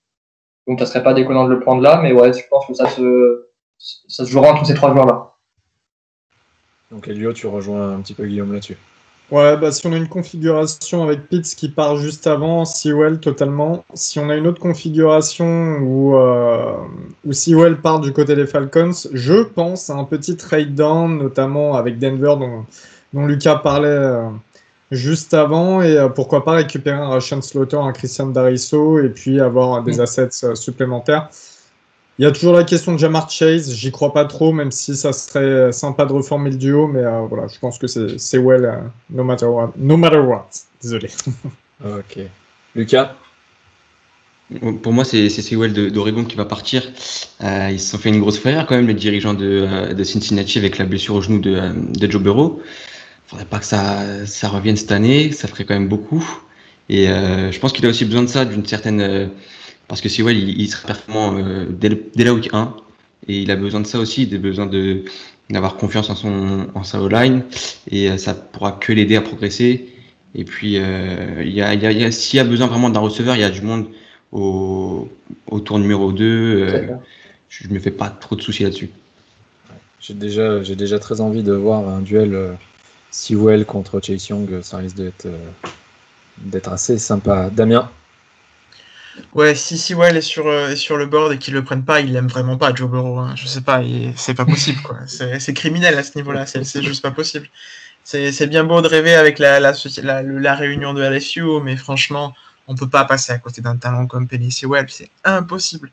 [0.66, 2.88] Donc, ça serait pas déconnant de le prendre là, mais ouais, je pense que ça
[2.88, 5.34] se, ça se jouera entre ces trois joueurs-là.
[6.90, 8.78] Donc, Elio, tu rejoins un petit peu Guillaume là-dessus.
[9.30, 13.84] Ouais, bah, si on a une configuration avec Pitts qui part juste avant, Sewell totalement.
[13.94, 16.76] Si on a une autre configuration où, euh,
[17.24, 21.74] où Sewell part du côté des Falcons, je pense à un petit trade down, notamment
[21.74, 22.66] avec Denver, dont,
[23.14, 24.28] dont Lucas parlait euh,
[24.90, 29.40] juste avant, et euh, pourquoi pas récupérer un Russian Slaughter, un Christian Dariso, et puis
[29.40, 31.30] avoir des assets supplémentaires.
[32.18, 33.74] Il y a toujours la question de Jamar Chase.
[33.74, 36.86] J'y crois pas trop, même si ça serait sympa de reformer le duo.
[36.86, 38.76] Mais euh, voilà, je pense que c'est well, euh,
[39.10, 39.72] no, matter what.
[39.76, 40.48] no matter what.
[40.80, 41.10] Désolé.
[41.84, 42.18] ok.
[42.76, 43.14] Lucas?
[44.82, 46.84] Pour moi, c'est Sewell d'Oregon qui va partir.
[47.42, 50.58] Euh, ils se sont fait une grosse frayeur quand même, les dirigeants de, de, Cincinnati,
[50.58, 52.62] avec la blessure au genou de, de Joe Burrow.
[53.26, 55.32] Faudrait pas que ça, ça revienne cette année.
[55.32, 56.24] Ça ferait quand même beaucoup.
[56.88, 59.30] Et je pense qu'il a aussi besoin de ça, d'une certaine
[59.88, 62.74] parce que Sewell, il, il sera performant euh, dès, dès, la week 1.
[63.28, 65.04] Et il a besoin de ça aussi, il a besoin de,
[65.50, 67.44] d'avoir confiance en, son, en sa O-line.
[67.90, 69.88] Et euh, ça pourra que l'aider à progresser.
[70.34, 73.40] Et puis, il y a, y a, s'il y a besoin vraiment d'un receveur, il
[73.40, 73.86] y a du monde
[74.32, 75.08] au,
[75.48, 76.24] au tour numéro 2.
[76.24, 76.88] Euh,
[77.48, 78.90] je me fais pas trop de soucis là-dessus.
[80.00, 82.52] J'ai déjà, j'ai déjà très envie de voir un duel euh,
[83.12, 84.60] Sewell contre Chase Young.
[84.62, 85.28] Ça risque d'être,
[86.38, 87.48] d'être assez sympa.
[87.50, 87.88] Damien?
[89.32, 92.12] Ouais, si Sewell est sur, euh, sur le board et qu'ils le prennent pas, ils
[92.12, 93.18] l'aiment vraiment pas, Joe Burrow.
[93.18, 93.34] Hein.
[93.36, 93.82] Je sais pas,
[94.16, 94.80] c'est pas possible.
[94.82, 94.98] quoi.
[95.06, 97.48] C'est criminel à ce niveau-là, c'est juste pas possible.
[98.02, 99.72] C'est bien beau de rêver avec la, la,
[100.02, 102.34] la, la, réunion de LSU, mais franchement,
[102.68, 105.90] on peut pas passer à côté d'un talent comme Penny Sewell, c'est impossible.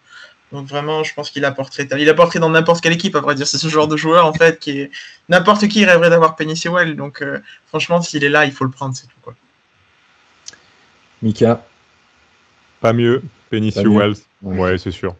[0.52, 3.48] Donc vraiment, je pense qu'il apporterait, il apporterait dans n'importe quelle équipe, à vrai dire.
[3.48, 4.92] C'est ce genre de joueur, en fait, qui est,
[5.30, 6.98] n'importe qui rêverait d'avoir Penny Sewell.
[6.98, 9.34] Donc, euh, franchement, s'il est là, il faut le prendre, c'est tout, quoi.
[11.22, 11.64] Mika
[12.82, 14.16] pas mieux, Penny Wells.
[14.42, 15.16] Ouais, c'est sûr.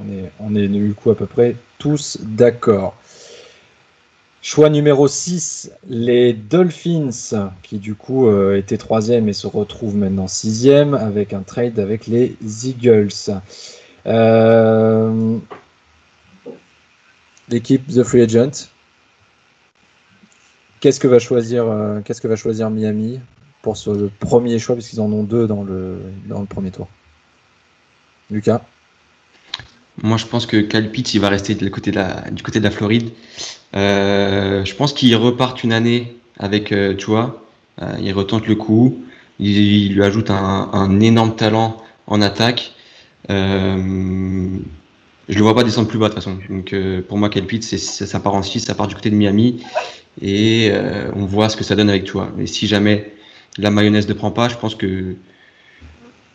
[0.00, 2.96] On est, on est du coup à peu près tous d'accord.
[4.40, 10.28] Choix numéro 6, les Dolphins, qui du coup euh, étaient troisième et se retrouvent maintenant
[10.28, 13.08] sixième avec un trade avec les Eagles.
[14.06, 15.38] Euh,
[17.48, 18.68] l'équipe The Free Agent.
[20.80, 23.18] Qu'est-ce que va choisir, euh, qu'est-ce que va choisir Miami?
[23.62, 26.88] Pour ce premier choix, puisqu'ils en ont deux dans le, dans le premier tour.
[28.30, 28.62] Lucas
[30.02, 32.64] Moi, je pense que Calpit, il va rester du côté de la, du côté de
[32.64, 33.10] la Floride.
[33.74, 37.44] Euh, je pense qu'il repart une année avec, euh, tu vois,
[37.82, 38.98] euh, il retente le coup,
[39.38, 42.72] il, lui ajoute un, énorme talent en attaque.
[43.28, 43.34] je
[45.28, 46.38] le vois pas descendre plus bas de toute façon.
[46.48, 46.74] Donc
[47.08, 49.62] pour moi, Calpit, c'est ça part en 6, ça part du côté de Miami
[50.20, 50.72] et
[51.14, 52.32] on voit ce que ça donne avec toi.
[52.38, 53.12] Et si jamais
[53.56, 55.16] la mayonnaise ne prend pas, je pense que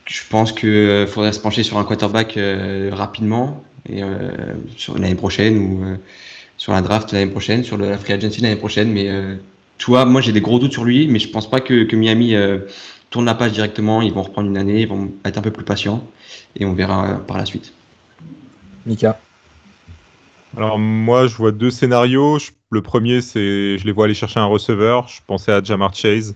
[0.05, 4.31] je pense qu'il euh, faudrait se pencher sur un quarterback euh, rapidement et euh,
[4.75, 5.83] sur l'année prochaine ou
[6.57, 8.91] sur la draft l'année prochaine, sur la free agency l'année prochaine.
[8.91, 9.09] Mais
[9.77, 11.95] tu vois, moi j'ai des gros doutes sur lui, mais je pense pas que, que
[11.95, 12.33] Miami
[13.09, 14.01] tourne la page directement.
[14.01, 16.07] Ils vont reprendre une année, ils vont être un peu plus patients
[16.55, 17.73] et on verra par la suite.
[18.85, 19.19] Mika
[20.55, 22.39] Alors moi, je vois deux scénarios.
[22.39, 25.07] Je- Le premier, c'est je les vois aller chercher un receveur.
[25.07, 26.35] Je pensais à Jamar Chase.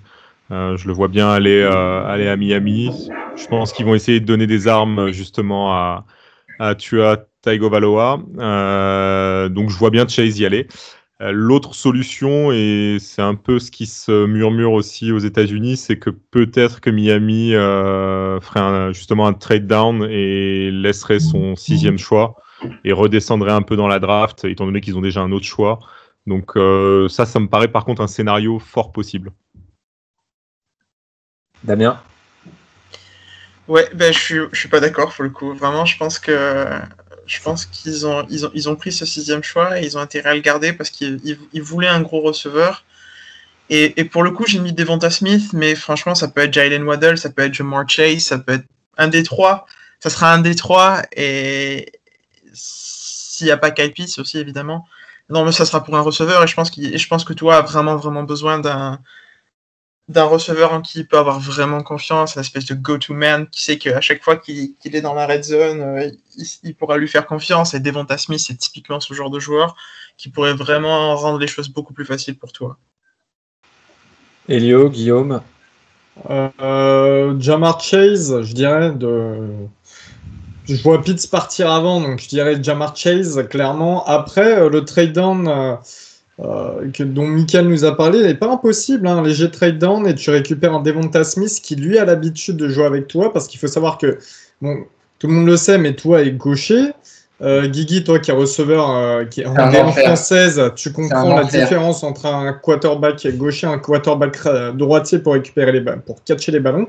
[0.52, 3.10] Euh, je le vois bien aller, euh, aller à Miami.
[3.36, 6.06] Je pense qu'ils vont essayer de donner des armes justement à,
[6.78, 8.20] Tua Tagovailoa.
[8.40, 10.68] Euh, donc je vois bien Chase y aller.
[11.22, 15.98] Euh, L'autre solution, et c'est un peu ce qui se murmure aussi aux États-Unis, c'est
[15.98, 22.36] que peut-être que Miami ferait justement un trade down et laisserait son sixième choix
[22.84, 25.80] et redescendrait un peu dans la draft, étant donné qu'ils ont déjà un autre choix.
[26.26, 26.54] Donc
[27.10, 29.32] ça, ça me paraît par contre un scénario fort possible.
[31.64, 32.02] Damien
[33.68, 35.54] Ouais, ben je suis, je suis pas d'accord pour le coup.
[35.54, 36.66] Vraiment, je pense que
[37.26, 40.02] je pense qu'ils ont, ils ont, ils ont pris ce sixième choix et ils ont
[40.02, 42.86] intérêt à le garder parce qu'ils ils- ils voulaient un gros receveur.
[43.70, 46.84] Et, et pour le coup, j'ai mis Devonta Smith, mais franchement, ça peut être Jalen
[46.84, 48.66] Waddell, ça peut être Jamar Chase, ça peut être
[48.98, 49.66] un des trois.
[50.00, 51.92] Ça sera un des trois et
[52.54, 54.88] s'il n'y a pas Kyle aussi, évidemment.
[55.30, 57.62] Non, mais ça sera pour un receveur et je pense, je pense que toi a
[57.62, 59.00] vraiment, vraiment besoin d'un
[60.08, 63.78] d'un receveur en qui il peut avoir vraiment confiance, une espèce de go-to-man qui sait
[63.78, 67.26] qu'à chaque fois qu'il est dans la red zone, euh, il, il pourra lui faire
[67.26, 67.74] confiance.
[67.74, 69.76] Et Devonta Smith, c'est typiquement ce genre de joueur
[70.18, 72.78] qui pourrait vraiment rendre les choses beaucoup plus faciles pour toi.
[74.48, 75.42] Elio, Guillaume
[76.30, 79.50] Euh, Jamar Chase, je dirais de.
[80.66, 84.06] Je vois Pitts partir avant, donc je dirais Jamar Chase, clairement.
[84.06, 85.48] Après, euh, le trade down
[86.40, 89.08] euh, que, dont Michael nous a parlé n'est pas impossible.
[89.08, 92.70] Hein, léger trade down et tu récupères un Devonta Smith qui, lui, a l'habitude de
[92.70, 94.20] jouer avec toi parce qu'il faut savoir que,
[94.62, 94.78] bon,
[95.20, 96.92] tout le monde le sait, mais toi est gaucher.
[97.42, 100.04] Euh, Guigui, toi qui es receveur, euh, qui est en C'est un D1 enfer.
[100.06, 101.62] française, tu comprends la enfer.
[101.64, 106.24] différence entre un quarterback gaucher et un quarterback euh, droitier pour récupérer les ballons, pour
[106.24, 106.88] catcher les ballons.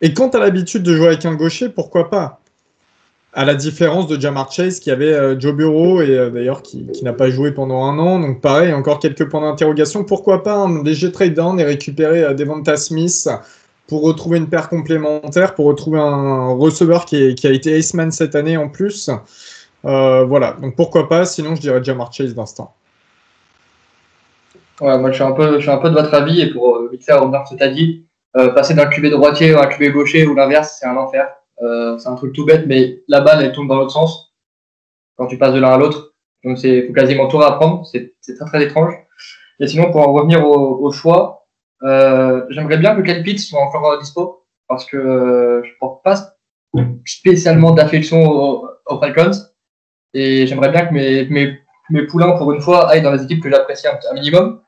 [0.00, 2.40] Et quand tu as l'habitude de jouer avec un gaucher, pourquoi pas?
[3.36, 6.86] À la différence de Jamar Chase qui avait euh, Joe Bureau et euh, d'ailleurs qui,
[7.02, 8.20] n'a pas joué pendant un an.
[8.20, 10.04] Donc pareil, encore quelques points d'interrogation.
[10.04, 13.28] Pourquoi pas un léger trade down et récupérer euh, Devonta Smith
[13.88, 18.56] pour retrouver une paire complémentaire, pour retrouver un receveur qui, a été Aceman cette année
[18.56, 19.10] en plus.
[19.82, 22.72] Voilà, donc pourquoi pas, sinon je dirais Jamar Chase d'instant.
[24.80, 27.58] Ouais, moi je suis un peu, de votre avis et pour vite sur ce que
[27.58, 30.96] tu as dit, passer d'un QB droitier à un QB gaucher ou l'inverse, c'est un
[30.96, 31.26] enfer.
[31.62, 34.34] Euh, c'est un truc tout bête, mais la balle elle tourne dans l'autre sens
[35.16, 36.14] quand tu passes de l'un à l'autre.
[36.42, 38.94] Donc c'est faut quasiment tout réapprendre, c'est très très étrange.
[39.60, 41.46] Et sinon pour en revenir au, au choix,
[41.82, 46.02] euh, j'aimerais bien que Ken Pitts soit encore euh, dispo parce que euh, je porte
[46.02, 46.36] pas
[47.06, 49.30] spécialement d'affection aux, aux Falcons
[50.12, 51.58] et j'aimerais bien que mes, mes
[51.90, 54.60] mes poulains pour une fois aillent dans les équipes que j'apprécie un, un minimum.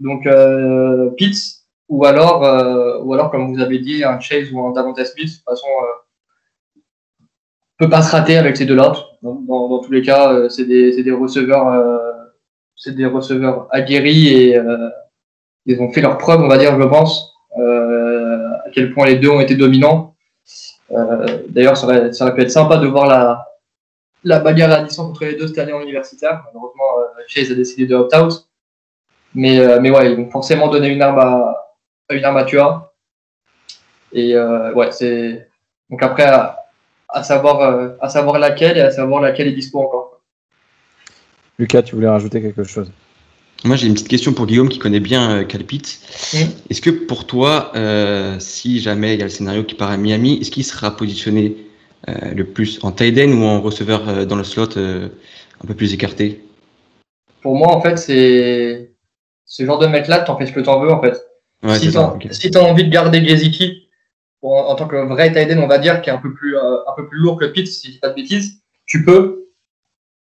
[0.00, 4.64] Donc euh, Pitts ou alors euh, ou alors comme vous avez dit un Chase ou
[4.64, 5.86] un Davante Smith de toute façon euh,
[7.78, 8.92] peut pas se rater avec ces deux-là.
[9.22, 12.08] Dans, dans, tous les cas, euh, c'est des, des receveurs euh,
[12.78, 14.88] c'est des receveurs aguerris et euh,
[15.66, 19.16] ils ont fait leur preuve, on va dire, je pense, euh, à quel point les
[19.16, 20.14] deux ont été dominants.
[20.92, 23.46] Euh, D'ailleurs, ça aurait, ça aurait pu être sympa de voir la,
[24.24, 26.44] la bagarre à distance entre les deux cette année en universitaire.
[26.46, 28.48] Malheureusement, euh, Chase a décidé de opt-out.
[29.34, 31.74] Mais, mais ouais, ils vont forcément donner une arme à,
[32.10, 32.94] une arme à Tua.
[34.10, 35.50] Et ouais, c'est.
[35.90, 36.24] Donc après,
[37.08, 40.20] à savoir, euh, à savoir laquelle et à savoir laquelle est dispo encore.
[41.58, 42.90] Lucas, tu voulais rajouter quelque chose?
[43.64, 46.00] Moi, j'ai une petite question pour Guillaume qui connaît bien euh, Cal Pitts.
[46.32, 46.36] Mm.
[46.70, 49.96] Est-ce que pour toi, euh, si jamais il y a le scénario qui part à
[49.96, 51.56] Miami, est-ce qu'il sera positionné
[52.08, 55.08] euh, le plus en tight end ou en receveur euh, dans le slot euh,
[55.62, 56.44] un peu plus écarté?
[57.42, 58.92] Pour moi, en fait, c'est
[59.44, 61.20] ce genre de mec-là, t'en fais ce que t'en veux, en fait.
[61.64, 63.87] Ouais, si t'as si envie de garder pour-
[64.42, 66.78] en, tant que vrai tight end, on va dire, qui est un peu plus, euh,
[66.86, 69.46] un peu plus lourd que Pitts, si je dis pas de bêtises, tu peux.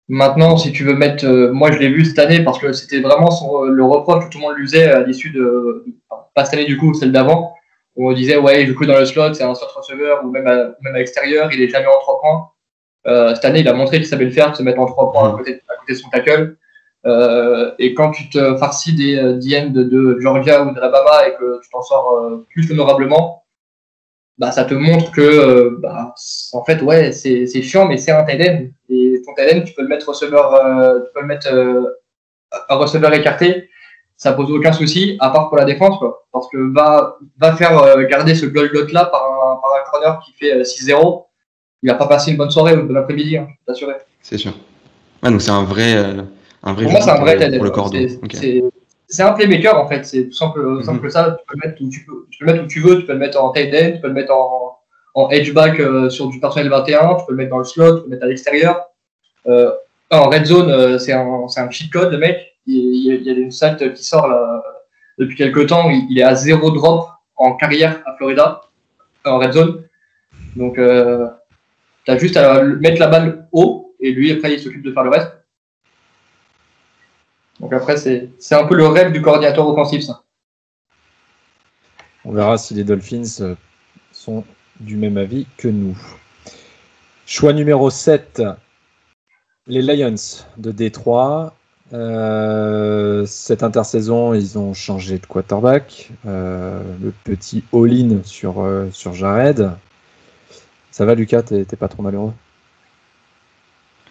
[0.09, 3.01] Maintenant, si tu veux mettre, euh, moi je l'ai vu cette année parce que c'était
[3.01, 6.45] vraiment son- le reproche que tout le monde lui faisait à l'issue de, enfin, pas
[6.45, 7.55] cette année du coup, celle d'avant,
[7.97, 10.55] on disait ouais, joue que dans le slot, c'est un slot receveur ou même à,
[10.83, 12.51] même à l'extérieur, il est jamais en trois points.
[13.07, 15.33] Euh, cette année, il a montré qu'il savait le faire, se mettre en trois points
[15.33, 16.57] à côté, à côté de son tackle.
[17.07, 21.35] Euh, et quand tu te farcis des euh, DN de, Georgia ou de Alabama et
[21.39, 23.45] que tu t'en sors euh, plus honorablement,
[24.39, 26.15] bah, ça te montre que, euh, bah,
[26.53, 28.65] en fait, ouais, c'est c'est chiant, mais c'est un tight end.
[28.91, 31.85] Et ton tight end, tu peux le mettre receveur, euh, tu peux le mettre euh,
[32.69, 33.69] un receveur écarté,
[34.17, 36.27] ça pose aucun souci, à part pour la défense, quoi.
[36.33, 40.21] Parce que va, va faire euh, garder ce gold là par un, par un corner
[40.25, 41.25] qui fait euh, 6-0.
[41.83, 43.85] Il va pas passer une bonne soirée ou une bonne après-midi, hein, je.
[44.23, 44.53] C'est sûr.
[45.23, 46.23] Ouais, donc c'est un vrai, euh,
[46.63, 47.71] un vrai Pour moi, c'est un vrai le- tight end.
[47.71, 48.09] pour le.
[48.09, 48.31] C'est- Ok.
[48.35, 48.63] c'est-
[49.09, 51.37] C'est un playmaker en fait, c'est tout simple, simple que ça.
[51.39, 53.07] Tu peux, le mettre où tu, peux, tu peux le mettre où tu veux, tu
[53.07, 54.79] peux le mettre en tight end, tu peux le mettre en,
[55.15, 57.97] en edge back euh, sur du personnel 21, tu peux le mettre dans le slot,
[57.97, 58.91] tu peux le mettre à l'extérieur.
[59.47, 59.71] Euh,
[60.11, 62.57] en red zone, euh, c'est un, un cheat code, le mec.
[62.67, 64.63] Il, il y a une stat qui sort là,
[65.19, 65.89] depuis quelques temps.
[65.89, 68.63] Il, il, est à zéro drop en carrière à Florida,
[69.25, 69.85] en red zone.
[70.57, 71.29] Donc, euh,
[72.05, 75.05] tu as juste à mettre la balle haut et lui, après, il s'occupe de faire
[75.05, 75.33] le reste.
[77.61, 80.23] Donc après, c'est un peu le rêve du coordinateur offensif, ça.
[82.25, 83.57] On verra si les Dolphins
[84.13, 84.45] sont
[84.81, 85.97] du même avis que nous.
[87.25, 88.43] Choix numéro 7,
[89.67, 90.15] les Lions
[90.57, 91.55] de Détroit.
[91.93, 96.11] Euh, cette intersaison, ils ont changé de quarterback.
[96.27, 99.71] Euh, le petit all-in sur, euh, sur Jared.
[100.91, 101.43] Ça va, Lucas?
[101.43, 102.33] T'es pas trop malheureux?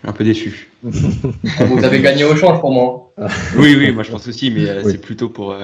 [0.07, 0.69] Un peu déçu.
[0.83, 3.13] Vous avez gagné au change pour moi.
[3.57, 4.91] oui, oui, moi je pense aussi, mais oui.
[4.91, 5.55] c'est plutôt pour,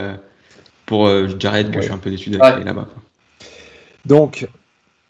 [0.86, 1.08] pour
[1.40, 1.82] Jared que ouais.
[1.82, 2.64] je suis un peu déçu d'aller ouais.
[2.64, 2.88] là-bas.
[4.06, 4.48] Donc,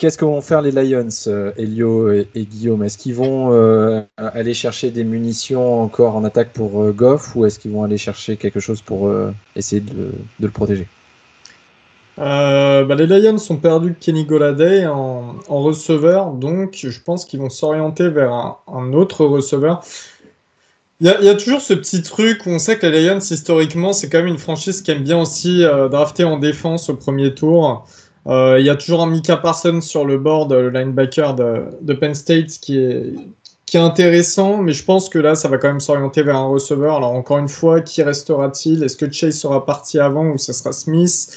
[0.02, 2.84] Qu'est-ce que vont faire les Lions, euh, Elio et, et Guillaume?
[2.84, 7.46] Est-ce qu'ils vont euh, aller chercher des munitions encore en attaque pour euh, Goff ou
[7.46, 9.94] est-ce qu'ils vont aller chercher quelque chose pour euh, essayer de,
[10.40, 10.88] de, le protéger?
[12.18, 18.10] Bah, Les Lions ont perdu Kenny Goladay en, receveur, donc je pense qu'ils vont s'orienter
[18.10, 19.84] vers un, autre receveur.
[21.00, 24.08] Il y, a, toujours ce petit truc où on sait que les Lions, historiquement, c'est
[24.08, 27.86] quand même une franchise qui aime bien aussi drafter en défense au premier tour.
[28.28, 31.94] Euh, il y a toujours un Mika Parsons sur le board, le linebacker de, de,
[31.94, 33.16] Penn State, qui est,
[33.66, 36.48] qui est intéressant, mais je pense que là, ça va quand même s'orienter vers un
[36.48, 36.98] receveur.
[36.98, 38.84] Alors, encore une fois, qui restera-t-il?
[38.84, 41.36] Est-ce que Chase sera parti avant ou ce sera Smith?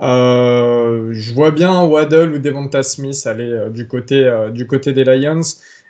[0.00, 4.92] Euh, Je vois bien Waddle ou Devonta Smith aller euh, du, côté, euh, du côté
[4.92, 5.40] des Lions.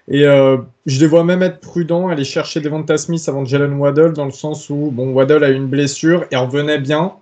[0.08, 4.24] Et je les vois même être prudents, aller chercher Devonta Smith avant Jalen Waddle, dans
[4.24, 7.14] le sens où bon, Waddle a une blessure et revenait bien.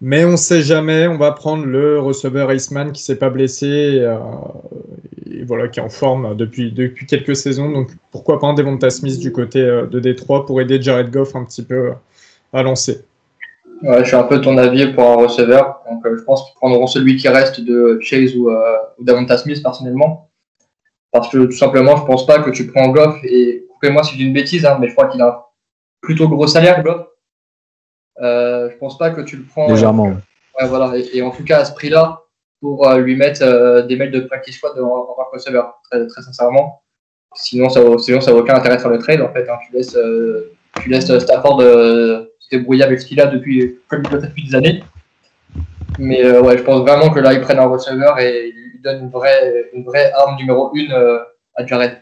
[0.00, 4.02] Mais on ne sait jamais, on va prendre le receveur Iceman qui s'est pas blessé
[5.30, 7.70] et voilà, qui est en forme depuis, depuis quelques saisons.
[7.70, 11.44] Donc pourquoi pas un Devonta Smith du côté de Détroit pour aider Jared Goff un
[11.44, 11.90] petit peu
[12.54, 13.04] à lancer.
[13.82, 15.82] Ouais, je suis un peu ton avis pour un receveur.
[15.90, 19.62] Donc euh, je pense qu'ils prendront celui qui reste de Chase ou, euh, ou Smith
[19.62, 20.30] personnellement.
[21.10, 24.24] Parce que tout simplement, je pense pas que tu prends Goff et coupez-moi si j'ai
[24.24, 25.42] une bêtise, hein, mais je crois qu'il a un
[26.00, 27.06] plutôt gros salaire, Goff.
[28.20, 29.68] Euh, je pense pas que tu le prends.
[29.68, 30.06] Légèrement.
[30.08, 30.96] Euh, ouais, voilà.
[30.96, 32.22] Et, et, en tout cas, à ce prix-là,
[32.60, 36.06] pour euh, lui mettre euh, des mails de practice squad en, tant que receveur, très,
[36.06, 36.82] très sincèrement.
[37.34, 39.20] Sinon, ça vaut, sinon, ça aucun intérêt de faire le trade.
[39.20, 39.58] En fait, hein.
[39.66, 41.62] tu laisses, euh, tu laisses Stafford
[42.52, 44.84] se débrouiller avec ce qu'il a depuis, comme il depuis des années.
[45.98, 49.02] Mais ouais, je pense vraiment que là, ils prennent un receveur et ils lui donnent
[49.04, 50.92] une vraie, une vraie arme numéro une
[51.54, 52.00] à Jared.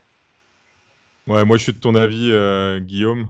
[1.27, 3.29] Ouais, moi je suis de ton avis, euh, Guillaume.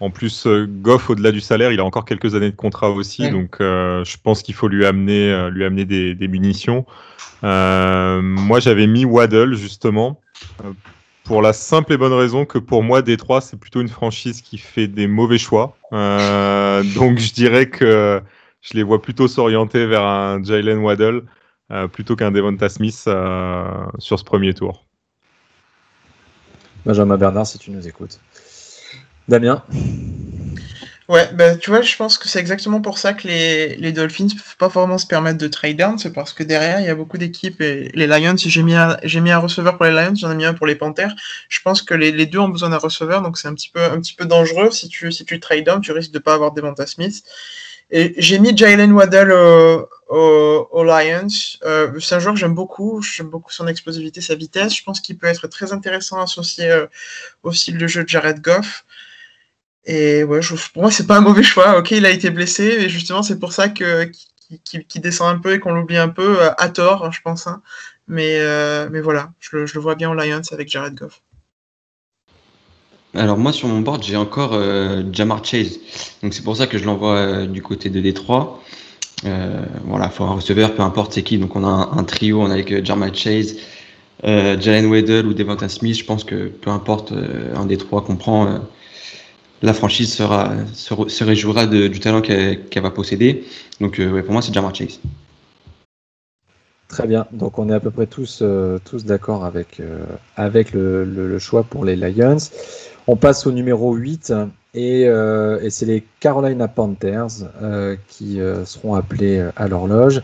[0.00, 3.30] En plus, euh, Goff, au-delà du salaire, il a encore quelques années de contrat aussi,
[3.30, 6.86] donc euh, je pense qu'il faut lui amener, euh, lui amener des, des munitions.
[7.42, 10.20] moi, j'avais mis Waddle justement
[11.28, 14.56] pour la simple et bonne raison que pour moi, Détroit, c'est plutôt une franchise qui
[14.56, 15.76] fait des mauvais choix.
[15.92, 18.22] donc, je dirais que
[18.62, 21.24] je les vois plutôt s'orienter vers un Jalen Waddle
[21.92, 22.94] plutôt qu'un Devonta Smith
[23.98, 24.86] sur ce premier tour.
[26.86, 28.18] Benjamin Bernard, si tu nous écoutes.
[29.28, 29.62] Damien?
[31.08, 34.26] Ouais, bah, tu vois, je pense que c'est exactement pour ça que les, les Dolphins
[34.26, 36.90] ne peuvent pas vraiment se permettre de trade down, c'est parce que derrière, il y
[36.90, 39.92] a beaucoup d'équipes, et les Lions, j'ai mis, un, j'ai mis un receveur pour les
[39.92, 41.14] Lions, j'en ai mis un pour les Panthers,
[41.48, 43.82] je pense que les, les deux ont besoin d'un receveur, donc c'est un petit peu,
[43.82, 46.52] un petit peu dangereux, si tu, si tu trade down, tu risques de pas avoir
[46.52, 47.24] Devonta Smith.
[47.90, 51.26] Et j'ai mis Jalen Waddell au, au, au Lions.
[51.64, 53.00] Euh, c'est un joueur que j'aime beaucoup.
[53.00, 54.76] J'aime beaucoup son explosivité, sa vitesse.
[54.76, 56.86] Je pense qu'il peut être très intéressant associé euh,
[57.42, 58.84] au style de jeu de Jared Goff.
[59.88, 60.40] Et ouais,
[60.74, 61.78] pour moi, c'est pas un mauvais choix.
[61.78, 64.10] Ok, il a été blessé, et justement, c'est pour ça que
[64.64, 67.46] qu'il qu descend un peu et qu'on l'oublie un peu euh, à tort, je pense.
[67.46, 67.62] Hein.
[68.06, 71.22] Mais euh, mais voilà, je je le, vois bien au Lions avec Jared Goff.
[73.14, 75.78] Alors moi, sur mon board, j'ai encore euh, Jamar Chase.
[76.22, 78.62] Donc c'est pour ça que je l'envoie du côté de Détroit.
[79.84, 81.38] Voilà, faut un receveur, peu importe c'est qui.
[81.38, 83.56] Donc on a un, trio, on a avec Jamar Chase,
[84.22, 85.96] Jalen Waddell ou Devonta Smith.
[85.96, 87.12] Je pense que peu importe
[87.54, 88.60] un des trois qu'on prend
[89.62, 93.44] la franchise sera, se, réjouira de, du talent qu'elle qu va posséder.
[93.80, 95.00] Donc, euh, pour moi, c'est Jamar Chase.
[96.88, 97.26] Très bien.
[97.32, 100.04] Donc, on est à peu près tous, euh, tous d'accord avec, euh,
[100.36, 102.38] avec le, le, le, choix pour les Lions.
[103.06, 104.32] On passe au numéro 8
[104.78, 107.44] et, et c'est les Carolina Panthers
[108.08, 110.22] qui seront appelés à l'horloge.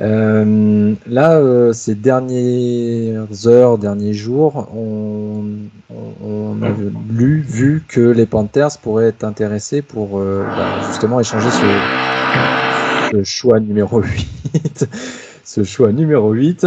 [0.00, 5.44] Euh, là, euh, ces dernières heures, derniers jours, on,
[5.90, 6.68] on, a
[7.10, 13.22] lu, vu que les Panthers pourraient être intéressés pour euh, bah, justement échanger ce, ce,
[13.22, 14.88] choix numéro 8.
[15.44, 16.66] ce choix numéro 8.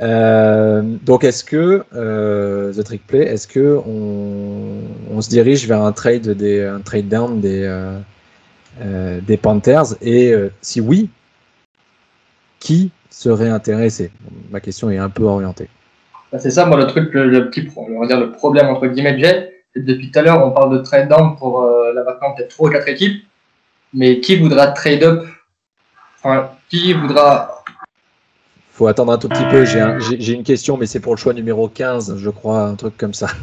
[0.00, 5.82] Euh, donc, est-ce que, euh, The Trick Play, est-ce que on, on, se dirige vers
[5.82, 7.64] un trade, des, un trade down des,
[8.80, 9.96] euh, des Panthers?
[10.00, 11.10] Et si oui,
[12.60, 14.12] qui serait intéressé?
[14.50, 15.68] Ma question est un peu orientée.
[16.32, 18.86] Bah, c'est ça, moi, le truc, le, le, petit, on va dire le problème entre
[18.86, 22.36] guillemets, Jet, c'est depuis tout à l'heure, on parle de trade down pour la vacance
[22.36, 23.24] peut-être 3 ou 4 équipes,
[23.92, 25.26] mais qui voudra trade up?
[26.22, 27.57] Enfin, qui voudra
[28.78, 29.64] faut attendre un tout petit peu.
[29.64, 33.14] J'ai une question, mais c'est pour le choix numéro 15, je crois, un truc comme
[33.14, 33.28] ça.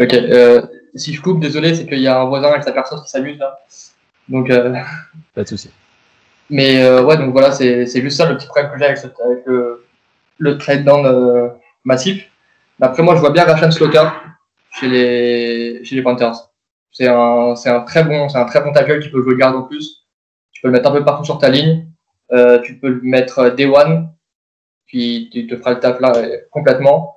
[0.00, 0.12] Ok.
[0.12, 0.60] Euh,
[0.96, 3.38] si je coupe, désolé, c'est qu'il y a un voisin avec sa personne qui s'amuse
[3.38, 3.60] là.
[4.28, 4.50] Donc.
[4.50, 4.74] Euh...
[5.36, 5.70] Pas de souci.
[6.50, 9.46] Mais euh, ouais, donc voilà, c'est juste ça le petit problème que j'ai avec, avec,
[9.46, 9.86] le,
[10.38, 11.52] le trade down
[11.84, 12.28] massif.
[12.80, 14.02] Mais après, moi, je vois bien Rachan Slaughter
[14.72, 16.50] chez les, chez les Panthers.
[16.90, 19.62] C'est un, un, très bon, c'est un très bon tackle qui peut jouer garde en
[19.62, 20.08] plus.
[20.50, 21.86] Tu peux le mettre un peu partout sur ta ligne.
[22.32, 24.08] Euh, tu peux le mettre day one,
[24.86, 27.16] puis tu te feras le taf là euh, complètement.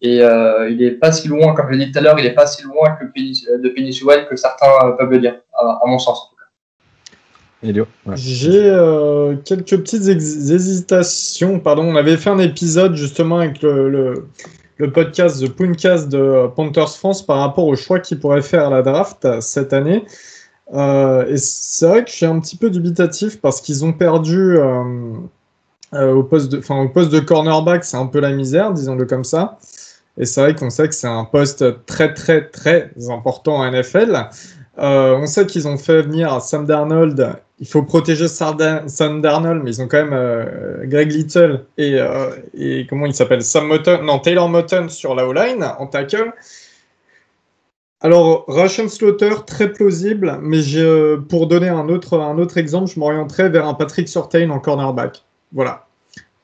[0.00, 2.26] Et euh, il est pas si loin, comme je l'ai dit tout à l'heure, il
[2.26, 6.18] est pas si loin que de Penicillin que certains peuvent le dire, à, mon sens
[6.18, 6.42] en tout cas.
[8.16, 11.60] J'ai euh, quelques petites hésitations.
[11.60, 14.26] Pardon, on avait fait un épisode justement avec le, le,
[14.78, 18.70] le podcast The Pooncast de Panthers France par rapport au choix qu'ils pourraient faire à
[18.70, 20.04] la draft cette année.
[20.72, 24.56] Euh, et c'est vrai que je suis un petit peu dubitatif parce qu'ils ont perdu
[24.56, 24.82] euh,
[25.92, 29.58] euh, au, poste de, cornerback, c'est un peu la misère, disons-le comme ça.
[30.18, 34.28] Et c'est vrai qu'on sait que c'est un poste très très très important en NFL.
[34.76, 37.34] on sait qu'ils ont fait venir Sam Darnold.
[37.60, 38.56] Il faut protéger Sam
[39.22, 43.42] Darnold, mais ils ont quand même Greg Little et, comment il s'appelle?
[43.42, 43.70] Sam
[44.02, 46.32] non Taylor Moton sur la O-line en tackle.
[48.04, 50.60] Alors, Russian Slaughter, très plausible, mais
[51.28, 55.22] pour donner un autre, exemple, je m'orienterais vers un Patrick Surtain en cornerback.
[55.52, 55.86] Voilà.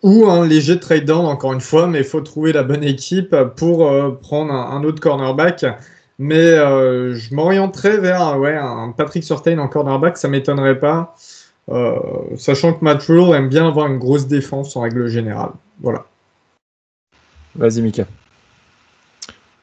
[0.04, 3.34] Ou un léger trade down, encore une fois, mais il faut trouver la bonne équipe
[3.56, 5.66] pour euh, prendre un, autre cornerback.
[6.20, 11.16] Mais euh, je m'orienterais vers ouais, un Patrick Surtain en cornerback, ça m'étonnerait pas.
[11.70, 11.98] Euh,
[12.36, 15.50] sachant que Matt Rule aime bien avoir une grosse défense en règle générale.
[15.80, 16.06] Voilà.
[17.56, 18.06] Vas-y, Mika.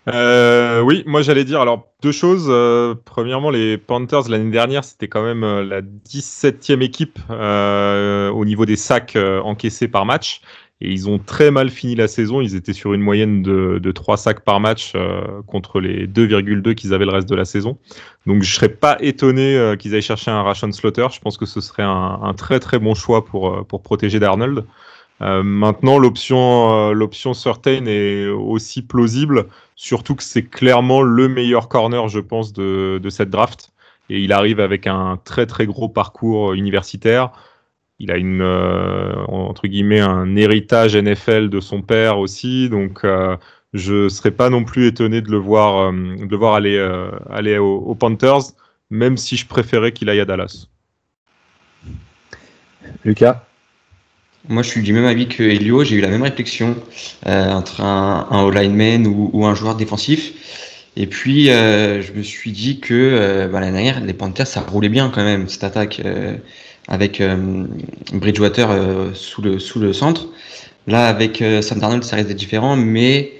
[0.08, 2.46] Euh, oui, moi j'allais dire alors deux choses.
[2.50, 8.46] Euh, premièrement, les Panthers l'année dernière, c'était quand même euh, la 17e équipe euh, au
[8.46, 10.42] niveau des sacs euh, encaissés par match.
[10.82, 12.42] Et ils ont très mal fini la saison.
[12.42, 14.92] Ils étaient sur une moyenne de, de 3 sacs par match
[15.48, 17.78] contre les 2,2 qu'ils avaient le reste de la saison.
[18.28, 21.08] Donc je serais pas étonné qu'ils aillent chercher un Ration Slaughter.
[21.14, 24.66] Je pense que ce serait un, un très très bon choix pour, pour protéger Darnold.
[25.22, 31.70] Euh, maintenant, l'option, euh, l'option Certain est aussi plausible, surtout que c'est clairement le meilleur
[31.70, 33.72] corner, je pense, de, cette draft.
[34.10, 37.32] Et il arrive avec un très très gros parcours universitaire.
[37.98, 43.38] Il a une euh, entre guillemets un héritage NFL de son père aussi, donc euh,
[43.74, 46.78] je serais pas non plus étonné de le voir, de le voir aller
[47.30, 48.52] aller aux Panthers,
[48.90, 50.68] même si je préférais qu'il aille à Dallas.
[53.06, 53.46] Lucas?
[54.48, 55.84] Moi, je suis du même avis que Elio.
[55.84, 56.76] J'ai eu la même réflexion
[57.26, 60.34] euh, entre un, un lineman ou, ou, un joueur défensif.
[60.98, 64.62] Et puis, euh, je me suis dit que euh, bah, l'année dernière, les Panthers, ça
[64.62, 66.36] roulait bien quand même, cette attaque euh,
[66.88, 67.22] avec
[68.14, 68.70] Bridgewater
[69.14, 70.28] sous, le, centre.
[70.88, 73.34] Là, avec Sam Darnold, ça reste différent, mais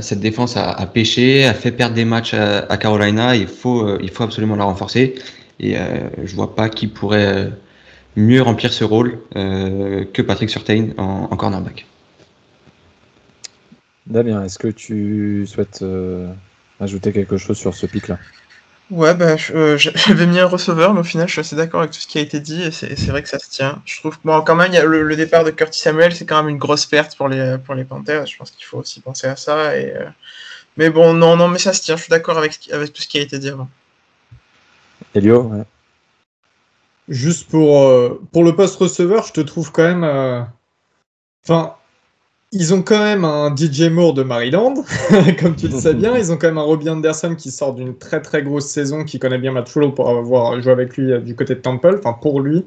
[0.00, 3.34] cette défense a, a, pêché, a fait perdre des matchs à, Carolina.
[3.34, 5.16] Il faut, absolument la renforcer.
[5.58, 5.74] Et
[6.24, 7.50] je vois pas qui pourrait
[8.16, 11.86] mieux remplir ce rôle euh, que Patrick Surtain en, en, cornerback.
[14.06, 16.32] Damien, est-ce que tu souhaites euh,
[16.80, 18.18] ajouter quelque chose sur ce pic-là?
[18.90, 21.92] Ouais, bah, euh, j'avais mis un receveur, mais au final, je suis assez d'accord avec
[21.92, 23.80] tout ce qui a été dit, et c'est vrai que ça se tient.
[23.86, 26.26] Je trouve que, bon, quand même, y a le, le, départ de Curtis Samuel, c'est
[26.26, 28.26] quand même une grosse perte pour les, pour les Panthers.
[28.26, 29.78] Je pense qu'il faut aussi penser à ça.
[29.78, 30.04] Et, euh...
[30.76, 31.96] Mais bon, non, non, mais ça se tient.
[31.96, 33.68] Je suis d'accord avec, avec tout ce qui a été dit avant.
[35.14, 35.64] Elio, ouais.
[37.08, 40.04] Juste pour, euh, pour le poste receveur, je te trouve quand même.
[40.04, 40.42] Euh...
[41.44, 41.74] Enfin,
[42.52, 44.74] ils ont quand même un DJ Moore de Maryland,
[45.40, 46.16] comme tu le sais bien.
[46.16, 49.18] Ils ont quand même un Robbie Anderson qui sort d'une très très grosse saison, qui
[49.18, 52.12] connaît bien Matt Rule pour avoir joué avec lui euh, du côté de Temple, enfin
[52.12, 52.66] pour lui.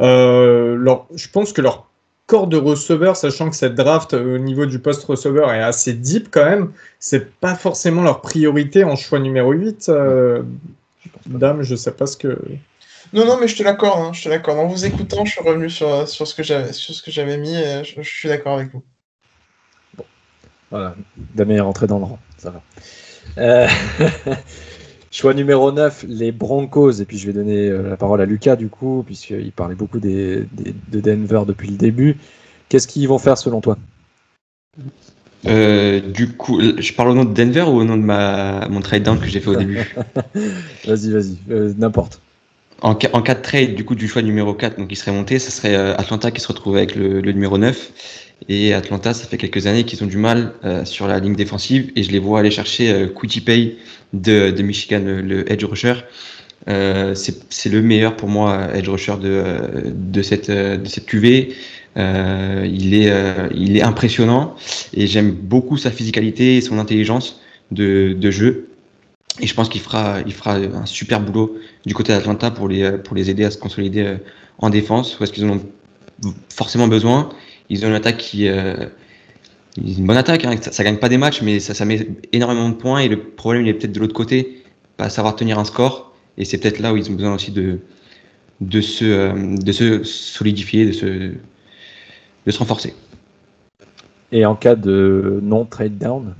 [0.00, 1.86] Euh, leur, je pense que leur
[2.28, 6.28] corps de receveur, sachant que cette draft au niveau du poste receveur est assez deep
[6.30, 9.88] quand même, c'est pas forcément leur priorité en choix numéro 8.
[9.88, 10.42] Euh,
[11.26, 12.38] dame, je sais pas ce que.
[13.12, 14.58] Non, non, mais je te l'accorde, hein, je te l'accorde.
[14.58, 17.36] En vous écoutant, je suis revenu sur, sur ce que j'avais, sur ce que j'avais
[17.36, 18.82] mis et je, je suis d'accord avec vous.
[19.96, 20.04] Bon.
[20.70, 20.94] Voilà,
[21.34, 22.62] Damien est rentré dans le rang, ça va.
[23.38, 23.68] Euh...
[25.10, 26.92] Choix numéro 9, les Broncos.
[26.92, 30.00] Et puis je vais donner euh, la parole à Lucas du coup, puisqu'il parlait beaucoup
[30.00, 32.16] des, des- de Denver depuis le début.
[32.70, 33.76] Qu'est-ce qu'ils vont faire selon toi?
[35.46, 38.80] Euh, du coup, je parle au nom de Denver ou au nom de ma, mon
[38.80, 39.76] trade down que j'ai fait au début?
[40.86, 42.20] Vas-y, vas-y, euh, n'importe.
[42.82, 45.38] En, en cas de trade, du coup, du choix numéro 4, donc il serait monté,
[45.38, 47.92] ça serait euh, Atlanta qui se retrouve avec le, le numéro 9.
[48.48, 51.92] Et Atlanta, ça fait quelques années qu'ils ont du mal euh, sur la ligne défensive
[51.94, 53.76] et je les vois aller chercher euh, Pay
[54.12, 55.94] de, de Michigan, le, edge rusher.
[56.68, 61.06] Euh, c'est le meilleur pour moi edge rusher de, euh, de, cette, euh, de cette
[61.06, 61.54] QV.
[61.96, 64.56] Euh, il, est, euh, il est impressionnant
[64.94, 68.68] et j'aime beaucoup sa physicalité et son intelligence de, de jeu.
[69.40, 71.56] Et je pense qu'il fera, il fera un super boulot
[71.86, 74.16] du côté d'Atlanta pour les, pour les aider à se consolider euh,
[74.58, 75.64] en défense, parce qu'ils en ont
[76.50, 77.30] forcément besoin.
[77.70, 78.48] Ils ont une attaque qui.
[78.48, 78.86] Euh,
[79.78, 80.54] une bonne attaque, hein.
[80.60, 82.98] ça, ça gagne pas des matchs, mais ça, ça met énormément de points.
[83.00, 84.62] Et le problème, il est peut-être de l'autre côté,
[84.98, 86.12] pas savoir tenir un score.
[86.36, 87.78] Et c'est peut-être là où ils ont besoin aussi de,
[88.60, 92.94] de, se, euh, de se solidifier, de se, de se renforcer.
[94.30, 96.34] Et en cas de non trade down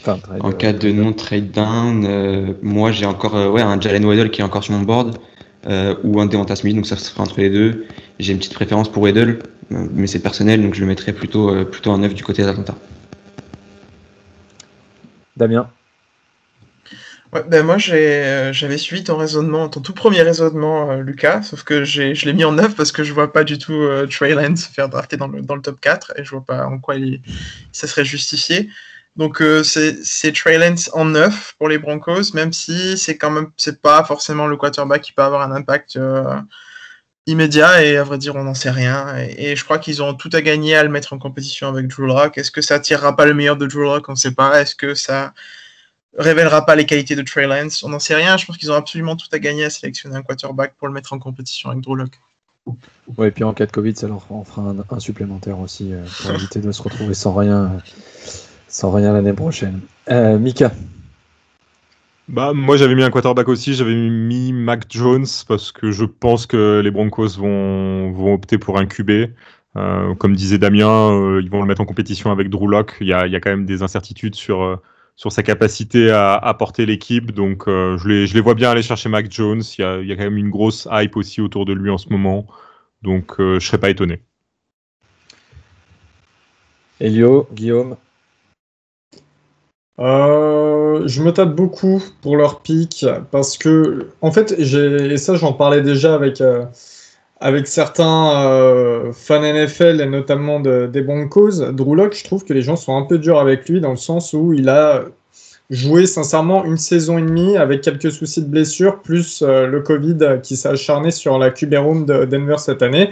[0.00, 3.80] Enfin, trade, En cas de non trade down, euh, moi j'ai encore euh, ouais, un
[3.80, 5.18] Jalen Waddle qui est encore sur mon board
[5.66, 7.86] euh, ou un Devonta Smith, donc ça serait entre les deux.
[8.18, 9.38] J'ai une petite préférence pour Waddle,
[9.72, 12.42] euh, mais c'est personnel, donc je le mettrais plutôt, euh, plutôt en neuf du côté
[12.42, 12.74] d'Atlanta.
[15.36, 15.68] Damien?
[17.32, 21.62] Ouais, ben moi euh, j'avais suivi ton raisonnement, ton tout premier raisonnement, euh, Lucas, sauf
[21.62, 24.06] que j'ai, je l'ai mis en neuf parce que je vois pas du tout euh,
[24.06, 26.64] Trey Lance se faire drafter dans le, dans le top 4 et je vois pas
[26.66, 27.20] en quoi il,
[27.70, 28.70] ça serait justifié.
[29.18, 33.48] Donc euh, c'est, Trey Lance en neuf pour les Broncos, même si c'est quand même
[33.56, 36.40] c'est pas forcément le quarterback qui peut avoir un impact euh,
[37.26, 40.14] immédiat et à vrai dire on n'en sait rien et, et je crois qu'ils ont
[40.14, 42.38] tout à gagner à le mettre en compétition avec Drew Lock.
[42.38, 44.08] Est-ce que ça tirera pas le meilleur de Drew Lock?
[44.08, 44.60] On sait pas.
[44.60, 45.34] Est-ce que ça
[46.16, 47.82] révélera pas les qualités de Trey Lance?
[47.82, 48.36] On n'en sait rien.
[48.36, 51.12] Je pense qu'ils ont absolument tout à gagner à sélectionner un quarterback pour le mettre
[51.12, 52.12] en compétition avec Drew Lock.
[53.16, 55.92] Ouais, et puis en cas de Covid, ça leur en fera un, un supplémentaire aussi
[55.92, 57.80] euh, pour éviter de se retrouver sans rien,
[58.68, 59.80] sans rien l'année prochaine.
[60.10, 60.72] Euh, Mika,
[62.28, 63.74] Bah, moi, j'avais mis un quarterback aussi.
[63.74, 68.78] J'avais mis Mac Jones parce que je pense que les Broncos vont, vont opter pour
[68.78, 69.34] un QB.
[69.76, 72.96] Euh, comme disait Damien, euh, ils vont le mettre en compétition avec Drew Lock.
[73.00, 74.76] Il y a, il y a quand même des incertitudes sur, euh,
[75.16, 77.32] sur sa capacité à, à porter l'équipe.
[77.32, 79.62] Donc, je, les, je les vois bien aller chercher Mac Jones.
[79.78, 81.90] Il y, a, il y a quand même une grosse hype aussi autour de lui
[81.90, 82.46] en ce moment.
[83.02, 84.22] Donc, je serais pas étonné.
[87.00, 87.96] Elio, Guillaume,
[89.98, 95.52] Euh, je me tape beaucoup pour leur pic parce que, en fait, et ça j'en
[95.52, 96.64] parlais déjà avec, euh,
[97.40, 101.72] avec certains euh, fans NFL et notamment de, des Broncos.
[101.72, 103.96] Drew Lock, je trouve que les gens sont un peu durs avec lui dans le
[103.96, 105.04] sens où il a
[105.70, 110.56] joué sincèrement une saison et demie avec quelques soucis de blessure, plus le Covid qui
[110.56, 113.10] s'est acharné sur la QB room de Denver cette année.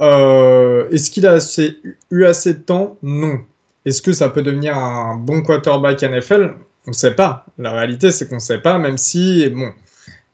[0.00, 1.76] Est-ce qu'il a assez,
[2.10, 2.96] eu assez de temps?
[3.02, 3.40] Non.
[3.84, 6.54] Est-ce que ça peut devenir un bon quarterback NFL
[6.86, 7.46] On ne sait pas.
[7.58, 9.72] La réalité, c'est qu'on ne sait pas, même si, bon,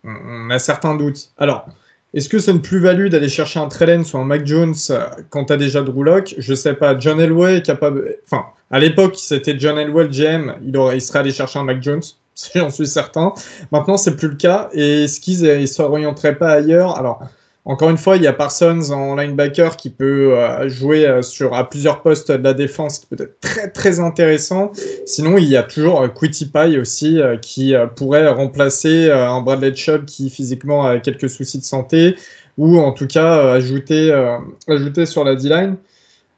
[0.04, 1.30] on a certains doutes.
[1.38, 1.66] Alors,
[2.12, 5.44] est-ce que c'est une plus-value d'aller chercher un Trellen ou un Mac Jones euh, quand
[5.46, 6.98] tu as déjà Drew Lock Je sais pas.
[6.98, 8.16] John Elway est capable.
[8.24, 12.02] Enfin, à l'époque, c'était John Elway le GM, il, serait allé chercher un Mac Jones.
[12.54, 13.32] J'en suis certain.
[13.70, 14.70] Maintenant, c'est plus le cas.
[14.72, 16.98] Et est-ce qu'ils ne s'orienteraient pas ailleurs?
[16.98, 17.22] Alors,
[17.66, 21.54] encore une fois, il y a Parsons en linebacker qui peut euh, jouer euh, sur,
[21.54, 24.72] à plusieurs postes de la défense, qui peut être très très intéressant.
[25.04, 30.06] Sinon, il y a toujours euh, Quitty Pie aussi qui pourrait remplacer un Bradley Chubb
[30.06, 32.16] qui physiquement a quelques soucis de santé,
[32.56, 34.10] ou en tout cas ajouter,
[34.66, 35.76] ajouter sur la D-line.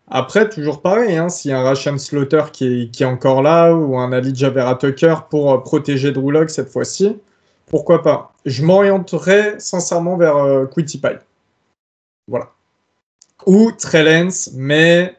[0.09, 3.43] Après, toujours pareil, hein, s'il y a un Rashan Slaughter qui est, qui est encore
[3.43, 7.17] là, ou un Ali Javera Tucker pour protéger Drew Lock cette fois-ci,
[7.73, 11.01] pourquoi pas Je m'orienterais sincèrement vers euh, Pie.
[12.29, 12.51] Voilà.
[13.47, 15.17] Ou Trellens, mais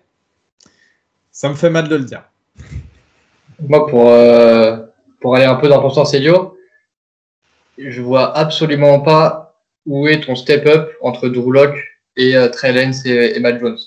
[1.32, 2.24] ça me fait mal de le dire.
[3.60, 4.78] Moi, pour, euh,
[5.20, 6.56] pour aller un peu dans ton sens, Elio,
[7.78, 11.76] je vois absolument pas où est ton step-up entre Drew Lock
[12.16, 13.80] et euh, Trey Lance et, Matt Jones.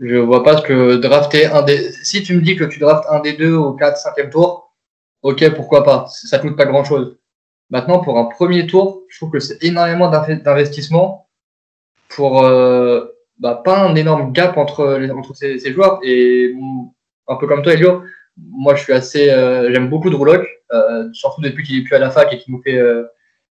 [0.00, 1.92] Je vois pas ce que drafter un des.
[1.92, 4.74] Si tu me dis que tu draftes un des deux au 4, 5e tour,
[5.22, 6.06] ok, pourquoi pas.
[6.08, 7.16] Ça coûte pas grand chose.
[7.70, 11.28] Maintenant, pour un premier tour, je trouve que c'est énormément d'inve- d'investissement
[12.08, 13.04] pour euh,
[13.38, 15.98] bah, pas un énorme gap entre, entre ces, ces joueurs.
[16.02, 16.84] Et mm,
[17.28, 18.02] un peu comme toi, Elio,
[18.36, 19.30] moi je suis assez.
[19.30, 22.38] euh, J'aime beaucoup Drew Lock, euh, surtout depuis qu'il est plus à la fac et
[22.38, 22.76] qu'il nous fait.
[22.78, 23.04] Euh,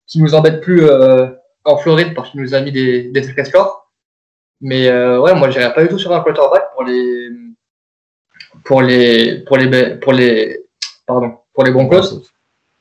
[0.06, 1.26] qui nous embête plus euh,
[1.64, 3.90] en Floride parce qu'il nous a mis des, des trucs à score.
[4.60, 7.30] Mais euh, ouais, moi j'irais pas du tout sur un quarterback pour les.
[8.64, 9.40] Pour les.
[9.44, 9.96] Pour les.
[9.96, 10.60] Pour les.
[11.06, 11.38] Pardon.
[11.54, 12.22] Pour les Broncos.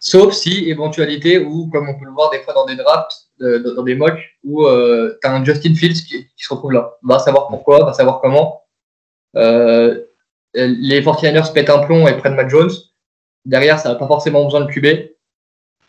[0.05, 3.83] Sauf si, éventualité, ou comme on peut le voir des fois dans des drafts, dans
[3.83, 6.97] des mocks, où euh, tu as un Justin Fields qui, se retrouve là.
[7.03, 8.63] Va savoir pourquoi, va savoir comment.
[9.37, 10.03] Euh,
[10.55, 12.69] les 49ers pètent un plomb et prennent Matt Jones.
[13.45, 14.85] Derrière, ça n'a pas forcément besoin de QB.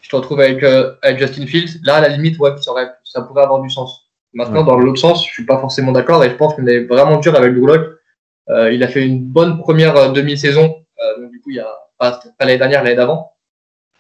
[0.01, 1.81] Je te retrouve avec, euh, avec Justin Fields.
[1.83, 4.13] Là, à la limite, ouais, ça, aurait, ça pourrait avoir du sens.
[4.33, 7.19] Maintenant, dans l'autre sens, je suis pas forcément d'accord et je pense qu'on est vraiment
[7.19, 7.99] dur avec Drew
[8.51, 10.85] euh, il a fait une bonne première demi-saison.
[11.19, 13.34] donc, du coup, il y a pas, pas l'année dernière, l'année d'avant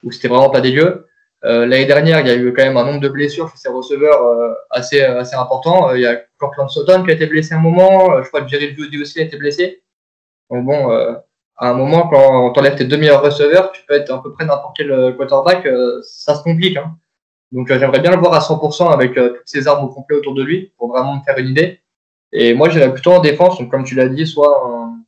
[0.04, 1.06] où c'était vraiment pas dégueu.
[1.44, 3.68] Euh, L'année dernière, il y a eu quand même un nombre de blessures chez ses
[3.68, 5.90] receveurs euh, assez, assez important.
[5.90, 8.14] Euh, il y a Cortland Sutton qui a été blessé un moment.
[8.14, 9.82] Euh, je crois que Jerry Judy aussi a été blessé.
[10.50, 10.90] Donc bon,
[11.56, 14.32] à un moment, quand tu enlèves tes deux meilleurs receveurs, tu peux être à peu
[14.32, 15.66] près n'importe quel quarterback.
[16.02, 16.76] ça se complique.
[16.76, 16.96] Hein.
[17.50, 20.42] Donc j'aimerais bien le voir à 100% avec toutes ses armes au complet autour de
[20.42, 21.80] lui pour vraiment me faire une idée.
[22.30, 23.58] Et moi, j'irais plutôt en défense.
[23.58, 24.98] Donc comme tu l'as dit, soit un,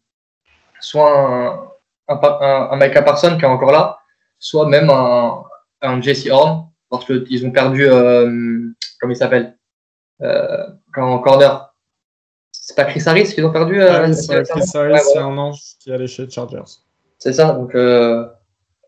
[0.80, 1.68] soit un,
[2.08, 3.98] un, un, un qui est encore là,
[4.46, 5.42] soit même un,
[5.82, 8.70] un Jesse Horn, parce qu'ils ont perdu, euh,
[9.00, 9.58] comment il s'appelle,
[10.22, 11.74] euh, en corner.
[12.52, 14.10] C'est pas Chris Harris qu'ils ont perdu euh, ah
[14.48, 16.62] Chris Harris, c'est un ange qui est allé chez Chargers.
[17.18, 18.24] C'est ça, donc euh,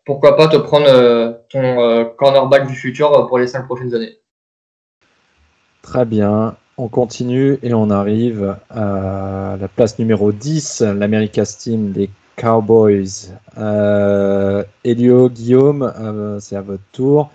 [0.06, 4.16] pourquoi pas te prendre euh, ton cornerback du futur pour les cinq prochaines années.
[5.82, 6.56] Très bien.
[6.76, 13.32] On continue et on arrive à la place numéro 10, l'America's Team des Cowboys.
[13.58, 17.30] Euh, Elio, Guillaume, euh, c'est à votre tour.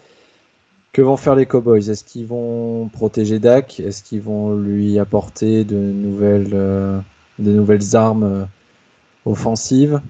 [0.93, 1.89] Que vont faire les Cowboys?
[1.89, 3.79] Est-ce qu'ils vont protéger Dak?
[3.79, 8.47] Est-ce qu'ils vont lui apporter de nouvelles, euh, armes
[9.25, 10.01] offensives?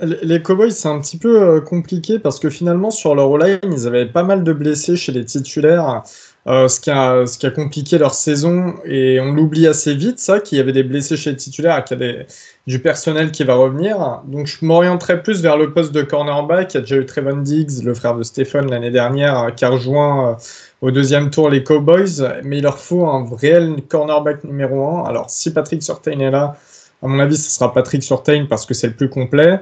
[0.00, 4.06] Les Cowboys, c'est un petit peu compliqué parce que finalement, sur leur line, ils avaient
[4.06, 6.02] pas mal de blessés chez les titulaires.
[6.46, 10.60] Euh, ce, qui a, compliqué leur saison, et on l'oublie assez vite, ça, qu'il y
[10.60, 12.24] avait des blessés chez les titulaires qu'il y a
[12.66, 14.20] du personnel qui va revenir.
[14.26, 16.74] Donc je m'orienterai plus vers le poste de cornerback.
[16.74, 19.70] Il y a déjà eu Trevon Diggs, le frère de Stephen, l'année dernière, qui a
[19.70, 20.34] rejoint euh,
[20.82, 25.04] au deuxième tour les Cowboys, mais il leur faut un réel cornerback numéro un.
[25.04, 26.58] Alors si Patrick Surtain est là,
[27.02, 29.60] à mon avis, ce sera Patrick Surtain parce que c'est le plus complet.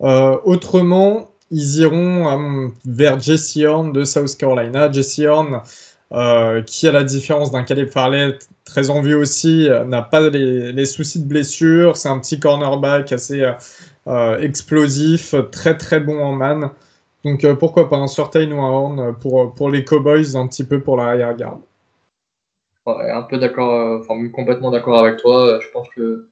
[0.00, 4.90] Euh, autrement, ils iront vers Jesse Horn de South Carolina.
[4.90, 5.60] Jesse Horn,
[6.12, 10.84] euh, qui, à la différence d'un Caleb Farley, très envieux aussi, euh, n'a pas les,
[10.84, 11.96] soucis de blessure.
[11.96, 13.42] C'est un petit cornerback assez
[14.06, 16.70] euh, explosif, très très bon en man.
[17.24, 20.80] Donc pourquoi pas un Surtain ou un Horn pour, pour les Cowboys, un petit peu
[20.80, 21.62] pour l'arrière-garde.
[22.86, 25.58] un peu d'accord, enfin complètement d'accord avec toi.
[25.60, 26.28] Je pense que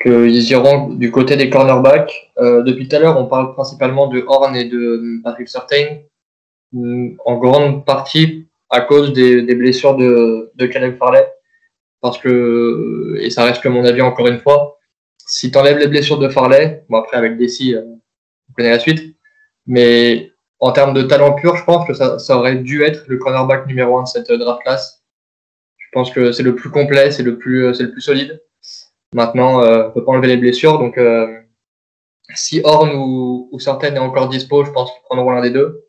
[0.00, 2.30] qu'ils iront du côté des cornerbacks.
[2.38, 5.98] depuis tout à l'heure, on parle principalement de Horn et de Patrick Surtain.
[7.24, 11.26] En grande partie à cause des, des blessures de, de Caleb Farley.
[12.00, 14.78] Parce que, et ça reste que mon avis encore une fois,
[15.26, 18.78] si tu enlèves les blessures de Farley, bon après avec Desi, euh, vous connaissez la
[18.78, 19.16] suite,
[19.66, 23.18] mais en termes de talent pur, je pense que ça, ça aurait dû être le
[23.18, 25.02] cornerback numéro un de cette draft class.
[25.78, 28.42] Je pense que c'est le plus complet, c'est le plus, c'est le plus solide.
[29.14, 31.26] Maintenant, euh, on peut pas enlever les blessures, donc euh,
[32.34, 35.85] si Horn ou, ou Certaine est encore dispo, je pense qu'ils prendront l'un des deux.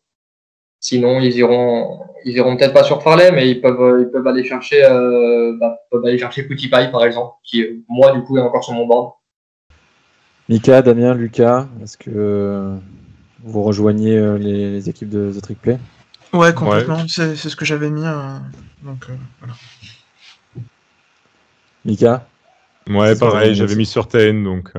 [0.80, 4.44] Sinon, ils iront, ils iront peut-être pas sur Farley, mais ils peuvent, ils peuvent aller
[4.44, 8.74] chercher, euh, bah, peuvent aller chercher par exemple, qui moi du coup est encore sur
[8.74, 9.14] mon board.
[10.50, 12.76] Mika, Damien, Lucas, est-ce que
[13.44, 15.80] vous rejoignez euh, les, équipes de The Trick Play?
[16.32, 17.08] Ouais, complètement.
[17.08, 18.06] C'est ce que j'avais mis.
[18.06, 18.38] Euh,
[18.84, 19.08] donc
[19.40, 19.56] voilà.
[21.86, 22.28] Mika?
[22.88, 23.56] Ouais, pareil.
[23.56, 24.72] J'avais mis sur TN, donc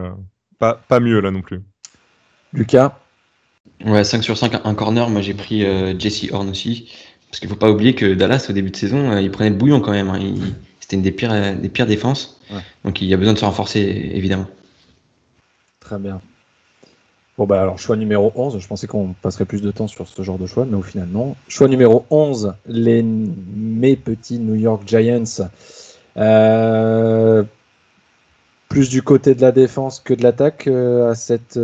[0.58, 1.60] pas, pas mieux là non plus.
[2.52, 2.96] Lucas?
[3.84, 5.08] Ouais, 5 sur 5, un corner.
[5.08, 5.64] Moi, j'ai pris
[5.98, 6.88] Jesse Horn aussi.
[7.28, 9.50] Parce qu'il ne faut pas oublier que Dallas, au début de saison, euh, il prenait
[9.50, 10.08] le bouillon quand même.
[10.08, 10.34] Hein.
[10.80, 12.40] C'était une des pires, euh, des pires défenses.
[12.84, 13.80] Donc il y a besoin de se renforcer,
[14.14, 14.46] évidemment.
[15.80, 16.20] Très bien.
[17.36, 18.58] Bon, bah alors, choix numéro 11.
[18.58, 21.08] Je pensais qu'on passerait plus de temps sur ce genre de choix, mais au final,
[21.08, 21.36] non.
[21.46, 25.48] Choix numéro 11, les, mes petits New York Giants.
[26.16, 27.44] Euh,
[28.68, 31.58] plus du côté de la défense que de l'attaque à, cette,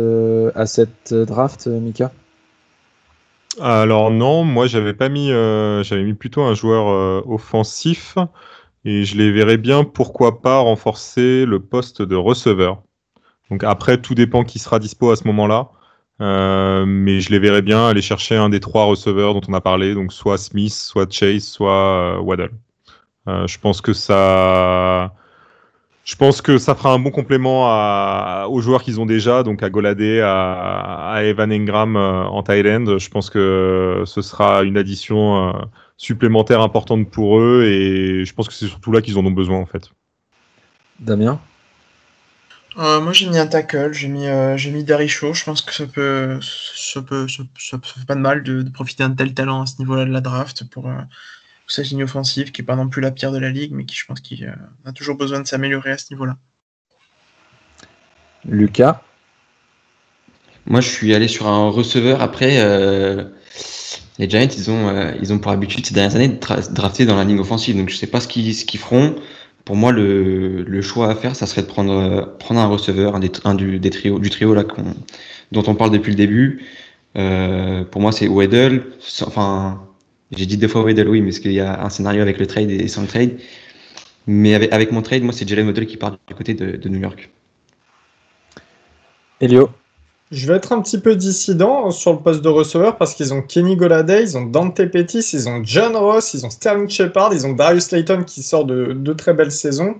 [0.55, 2.11] à cette draft, Mika?
[3.59, 8.17] Alors non, moi j'avais pas mis, euh, j'avais mis plutôt un joueur euh, offensif
[8.83, 12.83] et je les verrais bien, pourquoi pas renforcer le poste de receveur.
[13.49, 15.69] Donc après, tout dépend qui sera dispo à ce moment-là,
[16.21, 19.61] euh, mais je les verrais bien aller chercher un des trois receveurs dont on a
[19.61, 22.51] parlé, donc soit Smith, soit Chase, soit Waddle.
[23.27, 25.13] je pense que ça
[26.05, 29.71] je pense que ça fera un bon complément aux joueurs qu'ils ont déjà, donc à
[29.71, 32.99] Goladé, à, Evan Engram euh, en Thailand.
[32.99, 35.53] Je pense que ce sera une addition euh,
[35.97, 39.57] supplémentaire importante pour eux et je pense que c'est surtout là qu'ils en ont besoin
[39.57, 39.89] en fait.
[40.99, 41.39] Damien?
[42.77, 44.27] Euh, moi j'ai mis un tackle, j'ai mis,
[44.57, 48.19] j'ai mis Daricho, je pense que ça peut, ça peut, ça, ça fait pas de
[48.19, 51.01] mal de, de profiter d'un tel talent à ce niveau-là de la draft pour, euh,
[51.65, 53.85] pour cette ligne offensive qui est pas non plus la pire de la ligue, mais
[53.85, 54.53] qui je pense qu'il euh,
[54.85, 56.37] a toujours besoin de s'améliorer à ce niveau-là.
[58.47, 59.01] Lucas,
[60.67, 62.21] Moi, je suis allé sur un receveur.
[62.21, 63.23] Après, euh,
[64.19, 67.15] les Giants, ils ont, euh, ils ont pour habitude ces dernières années de drafter dans
[67.15, 67.75] la ligne offensive.
[67.75, 69.15] Donc, je sais pas ce qu'ils ce qu'ils feront.
[69.63, 73.15] Pour moi, le, le choix à faire, ça serait de prendre, euh, prendre un receveur,
[73.15, 74.63] un des, un du, des trios, du trio là,
[75.51, 76.63] dont on parle depuis le début.
[77.17, 78.85] Euh, pour moi, c'est Weddle.
[79.25, 79.81] Enfin,
[80.31, 82.47] j'ai dit deux fois Weddle, oui, mais parce qu'il y a un scénario avec le
[82.47, 83.39] trade et sans le trade.
[84.27, 86.89] Mais avec, avec mon trade, moi, c'est Jalen Weddle qui part du côté de, de
[86.89, 87.29] New York.
[89.39, 89.69] Elio,
[90.31, 93.41] Je vais être un petit peu dissident sur le poste de receveur parce qu'ils ont
[93.41, 97.45] Kenny Goladay, ils ont Dante Pettis, ils ont John Ross, ils ont Sterling Shepard, ils
[97.45, 99.99] ont Darius Layton qui sort de deux très belles saisons.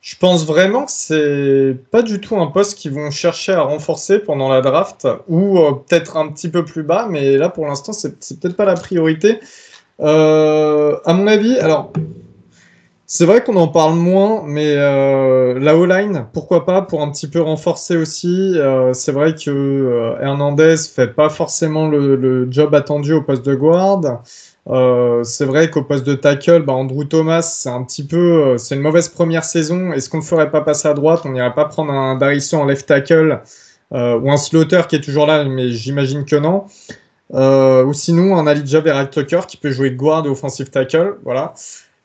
[0.00, 4.18] Je pense vraiment que c'est pas du tout un poste qu'ils vont chercher à renforcer
[4.18, 7.92] pendant la draft ou euh, peut-être un petit peu plus bas, mais là pour l'instant
[7.92, 9.40] c'est peut-être pas la priorité.
[10.00, 11.92] Euh, à mon avis, alors
[13.04, 17.28] c'est vrai qu'on en parle moins, mais euh, la O-line, pourquoi pas, pour un petit
[17.28, 18.56] peu renforcer aussi.
[18.94, 24.22] C'est vrai que Hernandez fait pas forcément le, le job attendu au poste de guard.
[24.68, 28.58] Euh, c'est vrai qu'au poste de tackle, bah, Andrew Thomas, c'est un petit peu, euh,
[28.58, 29.92] c'est une mauvaise première saison.
[29.92, 31.22] Est-ce qu'on ne ferait pas passer à droite?
[31.24, 33.40] On n'irait pas prendre un Darisso en left tackle
[33.92, 36.64] euh, ou un Slaughter qui est toujours là, mais j'imagine que non.
[37.32, 41.16] Ou sinon un Alija Vera Tucker qui peut jouer guard et offensive tackle.
[41.24, 41.54] Voilà.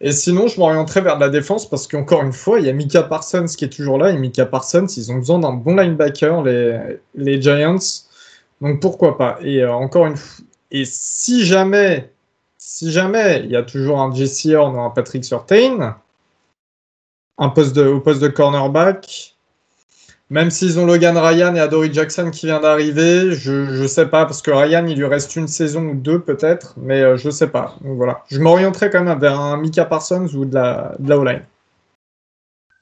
[0.02, 2.74] Et sinon, je m'orienterai vers de la défense parce qu'encore une fois, il y a
[2.74, 4.12] Mika Parsons qui est toujours là.
[4.12, 6.80] Et Mika Parsons, ils ont besoin d'un bon linebacker, les,
[7.16, 7.78] les Giants.
[8.62, 9.38] Donc pourquoi pas?
[9.42, 12.12] Et encore une fois, et si jamais,
[12.68, 15.98] si jamais il y a toujours un Jesse Horn ou un Patrick Surtain,
[17.38, 19.36] un poste au poste de cornerback,
[20.32, 24.26] même s'ils ont Logan Ryan et Adoree Jackson qui vient d'arriver, je je sais pas
[24.26, 27.50] parce que Ryan il lui reste une saison ou deux peut-être, mais euh, je sais
[27.50, 27.76] pas.
[27.82, 31.46] Voilà, je m'orienterai quand même vers un Mika Parsons ou de la de la O-line.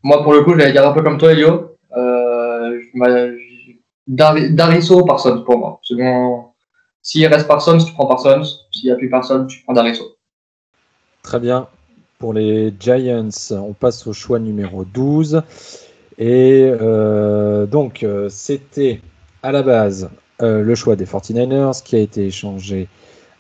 [0.02, 1.76] Moi, pour le coup, j'allais dire un peu comme toi, Elio.
[1.98, 2.98] Euh, je
[3.38, 3.74] je-
[5.06, 5.82] Parsons pour moi.
[7.06, 8.44] S'il reste Parsons, tu prends Parsons.
[8.72, 10.16] S'il n'y a plus Parsons, tu prends Darisso.
[11.22, 11.68] très bien.
[12.18, 15.42] Pour les Giants, on passe au choix numéro 12.
[16.18, 19.02] Et euh, donc, euh, c'était
[19.42, 20.10] à la base
[20.42, 22.88] euh, le choix des 49ers qui a été échangé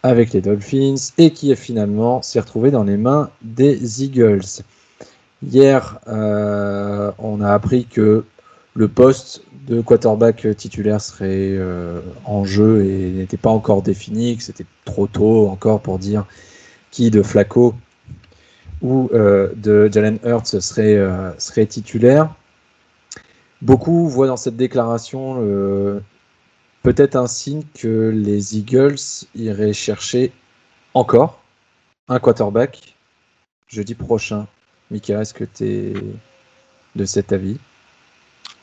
[0.01, 4.61] avec les Dolphins et qui est finalement s'est retrouvé dans les mains des Eagles.
[5.41, 8.25] Hier, on a appris que
[8.75, 14.43] le poste de quarterback titulaire serait euh, en jeu et n'était pas encore défini, que
[14.43, 16.25] c'était trop tôt encore pour dire
[16.91, 17.73] qui de Flacco
[18.81, 22.33] ou euh, de Jalen Hurts serait, euh, serait titulaire.
[23.61, 25.35] Beaucoup voient dans cette déclaration
[26.81, 28.99] peut-être un signe que les Eagles
[29.35, 30.33] iraient chercher
[30.93, 31.41] encore
[32.09, 32.95] un quarterback
[33.69, 34.47] jeudi prochain.
[34.91, 35.93] Mika, est-ce que tu es
[36.95, 37.57] de cet avis?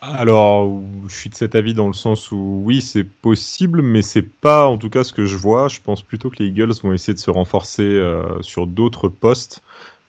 [0.03, 4.23] Alors, je suis de cet avis dans le sens où oui, c'est possible, mais c'est
[4.23, 5.69] pas en tout cas ce que je vois.
[5.69, 9.61] Je pense plutôt que les Eagles vont essayer de se renforcer euh, sur d'autres postes.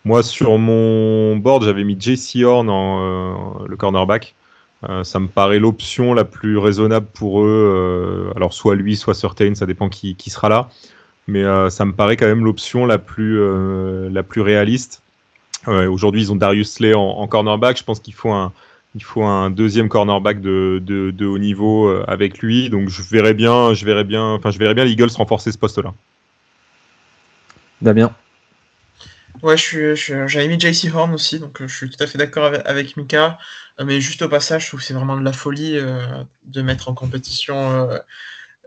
[0.05, 4.33] Moi, sur mon board, j'avais mis JC Horn en euh, le cornerback.
[4.87, 8.31] Euh, ça me paraît l'option la plus raisonnable pour eux.
[8.37, 10.69] alors, soit lui, soit Certain, ça dépend qui, qui sera là.
[11.27, 13.39] Mais ça me paraît quand même l'option la plus
[14.09, 15.01] la plus réaliste.
[15.67, 17.77] Aujourd'hui, ils ont Darius Slay en, en cornerback.
[17.77, 18.51] Je pense qu'il faut un
[18.95, 22.69] il faut un deuxième cornerback de, de, de haut niveau euh, avec lui.
[22.69, 25.57] Donc je verrais bien, je verrais bien, enfin je verrais bien les Eagles renforcer ce
[25.57, 25.93] poste-là.
[27.81, 28.13] Damien
[29.41, 32.17] Ouais, je je j'avais mis JC Horn aussi, donc euh, je suis tout à fait
[32.17, 33.39] d'accord avec, avec Mika.
[33.79, 36.61] Euh, mais juste au passage, je trouve que c'est vraiment de la folie euh, de
[36.61, 37.97] mettre en compétition euh,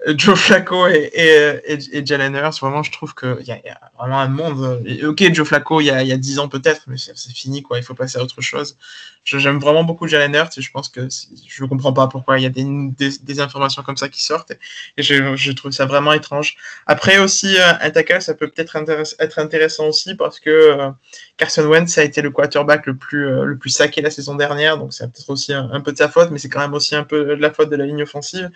[0.09, 2.59] Joe Flacco et, et, et, Jalen Hurts.
[2.61, 4.83] Vraiment, je trouve qu'il y, y a vraiment un monde.
[4.87, 7.63] Et, ok, Joe Flacco, il y a, y a 10 ans peut-être, mais c'est fini,
[7.63, 7.79] quoi.
[7.79, 8.77] Il faut passer à autre chose.
[9.25, 11.09] J'aime vraiment beaucoup Jalen Hurts et je pense que
[11.47, 14.23] je ne comprends pas pourquoi il y a des, des, des informations comme ça qui
[14.23, 14.53] sortent.
[14.97, 16.57] Et je, je trouve ça vraiment étrange.
[16.87, 18.77] Après aussi, euh, un tackle, ça peut peut-être
[19.19, 20.91] être intéressant aussi parce que euh,
[21.37, 24.79] Carson Wentz a été le quarterback le plus, euh, le plus saqué la saison dernière,
[24.79, 27.03] donc c'est peut-être aussi un, peu de sa faute, mais c'est quand même aussi un
[27.03, 28.51] peu de la faute de la ligne offensive.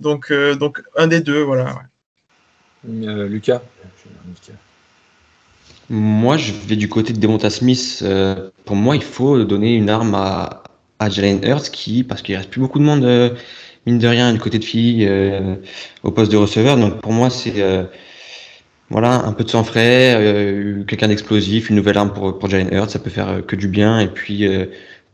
[0.00, 1.64] Donc, euh, donc un des deux, voilà.
[1.64, 3.06] ouais.
[3.06, 3.60] Euh, Lucas
[5.90, 8.00] Moi, je vais du côté de Devonta Smith.
[8.02, 10.62] Euh, pour moi, il faut donner une arme à,
[10.98, 13.30] à Jalen Hurts, qui, parce qu'il reste plus beaucoup de monde, euh,
[13.86, 15.56] mine de rien, du côté de Philly, euh,
[16.02, 16.76] au poste de receveur.
[16.76, 17.84] Donc pour moi, c'est euh,
[18.90, 22.72] voilà, un peu de sang frais, euh, quelqu'un d'explosif, une nouvelle arme pour, pour Jalen
[22.72, 23.98] Hurts, ça peut faire que du bien.
[24.00, 24.66] Et puis euh,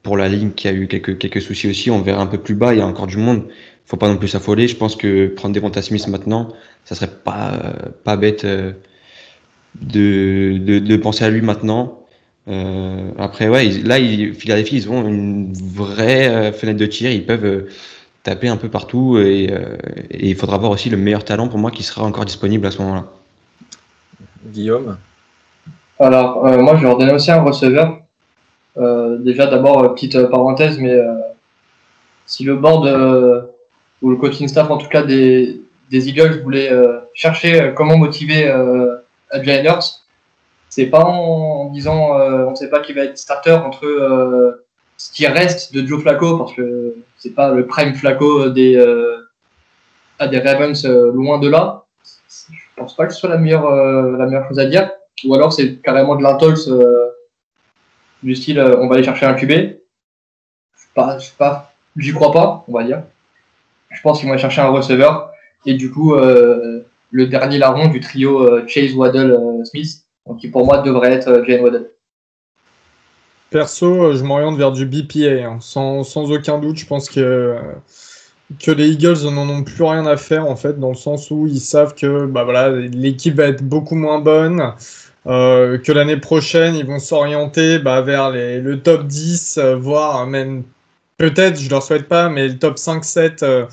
[0.02, 2.54] pour la ligne qui a eu quelques, quelques soucis aussi, on verra un peu plus
[2.54, 3.48] bas, il y a encore du monde.
[3.86, 4.68] Faut pas non plus s'affoler.
[4.68, 6.48] Je pense que prendre Devonta Smith maintenant,
[6.84, 7.52] ça serait pas,
[8.04, 8.74] pas bête de,
[9.80, 12.00] de, de, penser à lui maintenant.
[12.48, 17.10] Euh, après, ouais, là, ils, Philadelphie, ils ont une vraie fenêtre de tir.
[17.10, 17.66] Ils peuvent
[18.22, 19.44] taper un peu partout et,
[20.10, 22.70] et, il faudra voir aussi le meilleur talent pour moi qui sera encore disponible à
[22.70, 23.04] ce moment-là.
[24.46, 24.96] Guillaume?
[25.98, 27.98] Alors, euh, moi, je vais leur donner aussi un receveur.
[28.76, 31.14] Euh, déjà, d'abord, petite parenthèse, mais euh,
[32.26, 33.48] si le board
[34.02, 36.70] ou le coaching staff, en tout cas des, des Eagles, voulait
[37.14, 38.48] chercher comment motiver
[39.30, 40.04] Adrian Hurts,
[40.68, 44.58] c'est pas en, disant on ne sait pas qui va être starter entre
[44.96, 48.74] ce qui reste de Joe Flacco, parce que c'est pas le prime Flacco des,
[50.20, 51.84] des Ravens loin de là.
[52.28, 53.70] Je pense pas que ce soit la meilleure,
[54.16, 54.90] la meilleure chose à dire.
[55.22, 57.10] Ou alors c'est carrément de l'intox euh,
[58.22, 59.78] du style euh, on va aller chercher un QB.
[60.94, 63.02] Pas, pas, j'y crois pas, on va dire.
[63.94, 65.30] Je pense qu'ils vont chercher un receveur.
[65.66, 66.80] Et du coup, euh,
[67.10, 71.62] le dernier larron du trio Chase Waddle Smith, donc qui pour moi devrait être Jane
[71.62, 71.90] Waddle.
[73.50, 75.58] Perso, je m'oriente vers du BPA, hein.
[75.60, 76.76] sans, aucun doute.
[76.76, 77.56] Je pense que
[78.62, 81.46] que les Eagles n'en ont plus rien à faire en fait, dans le sens où
[81.46, 84.74] ils savent que bah voilà, l'équipe va être beaucoup moins bonne,
[85.26, 90.64] euh, que l'année prochaine ils vont s'orienter bah, vers le top 10, euh, voire même
[91.18, 93.66] peut-être, je leur souhaite pas, mais le top 5-7 euh,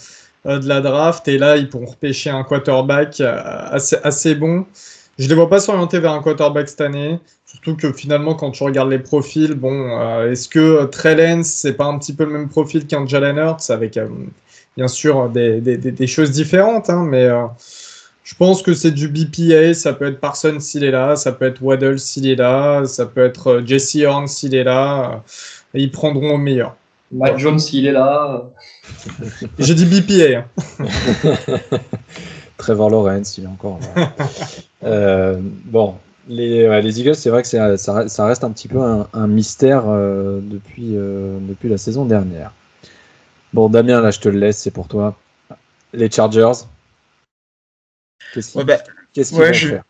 [0.46, 4.66] de la draft, et là ils pourront repêcher un quarterback assez, assez bon.
[5.20, 8.64] Je les vois pas s'orienter vers un quarterback cette année, surtout que finalement quand tu
[8.64, 12.88] regardes les profils, bon, est-ce que Trellens c'est pas un petit peu le même profil
[12.88, 14.00] qu'un Jalen Hurts avec
[14.78, 17.46] bien sûr des, des, des choses différentes, hein, mais euh,
[18.24, 19.74] je pense que c'est du BPA.
[19.74, 23.06] Ça peut être Parsons s'il est là, ça peut être Waddle s'il est là, ça
[23.06, 25.12] peut être euh, Jesse Horn s'il est là.
[25.12, 25.18] Euh,
[25.74, 26.76] et ils prendront au meilleur.
[27.12, 28.49] Mike Jones s'il est là.
[29.59, 30.39] J'ai dit BPA.
[30.39, 30.88] Hein.
[32.57, 35.36] Trevor Lawrence, il est encore là.
[35.66, 35.95] bon,
[36.28, 39.86] les, les, Eagles, c'est vrai que ça, ça, reste un petit peu un, un mystère
[39.86, 42.51] depuis, depuis la saison dernière.
[43.53, 45.18] Bon, Damien, là, je te le laisse, c'est pour toi.
[45.93, 46.66] Les Chargers.
[48.34, 48.78] Qu'est-ce qu'ils bah,
[49.22, 49.84] vont faire?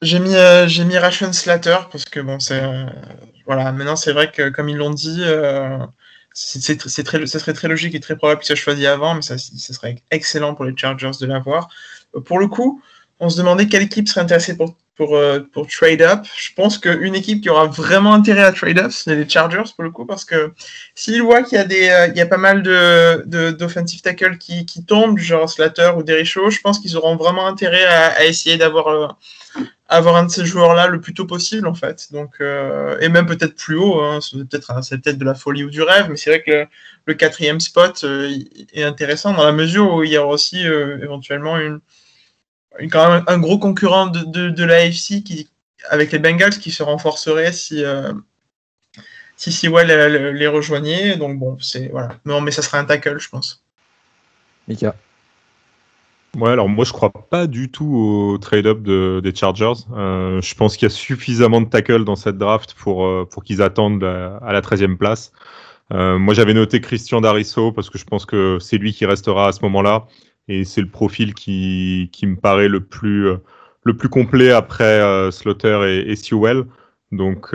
[0.00, 2.86] j'ai mis, euh, j'ai mis Ration Slater parce que bon, c'est euh,
[3.46, 3.70] voilà.
[3.72, 5.78] Maintenant, c'est vrai que comme ils l'ont dit, euh,
[6.34, 9.38] c'est très, ça serait très logique et très probable qu'ils soient choisi avant, mais ça,
[9.38, 11.68] serait excellent pour les Chargers de l'avoir.
[12.24, 12.82] Pour le coup,
[13.20, 16.24] on se demandait quelle équipe serait intéressée pour pour, euh, pour trade up.
[16.36, 19.84] Je pense qu'une équipe qui aura vraiment intérêt à trade up, c'est les Chargers pour
[19.84, 20.52] le coup, parce que
[20.94, 24.84] s'ils voient qu'il y a euh, y a pas mal de, d'offensive tackle qui, qui
[24.84, 29.08] tombent, genre Slater ou Dericho, je pense qu'ils auront vraiment intérêt à, essayer d'avoir euh,
[29.92, 32.08] avoir un de ces joueurs-là le plus tôt possible en fait.
[32.12, 36.08] Donc et même peut-être plus haut, hein, c'est peut-être de la folie ou du rêve,
[36.10, 36.66] mais c'est vrai que
[37.06, 38.04] le, quatrième spot
[38.72, 41.80] est intéressant dans la mesure où il y aura aussi éventuellement une
[42.90, 45.22] quand même un gros concurrent de, de, de l'AFC
[45.90, 48.12] avec les Bengals qui se renforcerait si, euh,
[49.36, 51.16] si les, rejoignait.
[51.16, 52.16] Donc bon, c'est voilà.
[52.24, 53.62] Non, mais ça serait un tackle, je pense.
[54.68, 54.94] Mika.
[56.38, 59.84] Ouais, alors moi je crois pas du tout au trade-up de, des Chargers.
[59.92, 63.44] Euh, je pense qu'il y a suffisamment de tackles dans cette draft pour, euh, pour
[63.44, 65.32] qu'ils attendent à la 13e place.
[65.92, 69.48] Euh, moi j'avais noté Christian Darisso parce que je pense que c'est lui qui restera
[69.48, 70.06] à ce moment-là
[70.48, 73.36] et c'est le profil qui, qui, me paraît le plus, euh,
[73.84, 76.64] le plus complet après euh, Slaughter et, et, Sewell.
[77.12, 77.54] Donc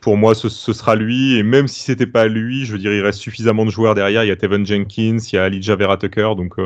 [0.00, 1.36] pour moi, ce, ce, sera lui.
[1.36, 4.24] Et même si c'était pas lui, je veux dire, il reste suffisamment de joueurs derrière.
[4.24, 6.32] Il y a Tevin Jenkins, il y a Ali Vera Tucker.
[6.36, 6.56] Donc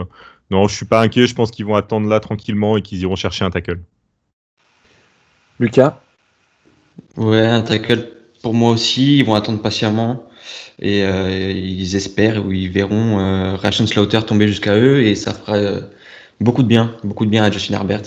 [0.50, 1.26] non, je suis pas inquiet.
[1.26, 3.80] Je pense qu'ils vont attendre là tranquillement et qu'ils iront chercher un tackle.
[5.58, 6.00] Lucas?
[7.16, 8.10] Ouais, un tackle
[8.42, 9.18] pour moi aussi.
[9.18, 10.26] Ils vont attendre patiemment
[10.80, 15.34] et euh, ils espèrent ou ils verront euh, Ration Slaughter tomber jusqu'à eux et ça
[15.34, 15.82] fera euh,
[16.40, 18.02] beaucoup de bien, beaucoup de bien à Justin Herbert.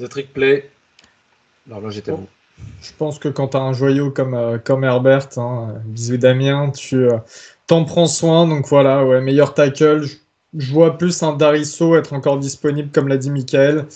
[0.00, 0.70] The Trick Play.
[1.68, 2.28] L'horloge est à vous.
[2.82, 7.08] Je pense que quand tu as un joyau comme, comme Herbert, hein, bisous Damien, tu
[7.66, 8.46] t'en prends soin.
[8.46, 10.04] Donc voilà, ouais, meilleur tackle.
[10.56, 13.86] Je, vois plus un Darisso être encore disponible, comme l'a dit Michael.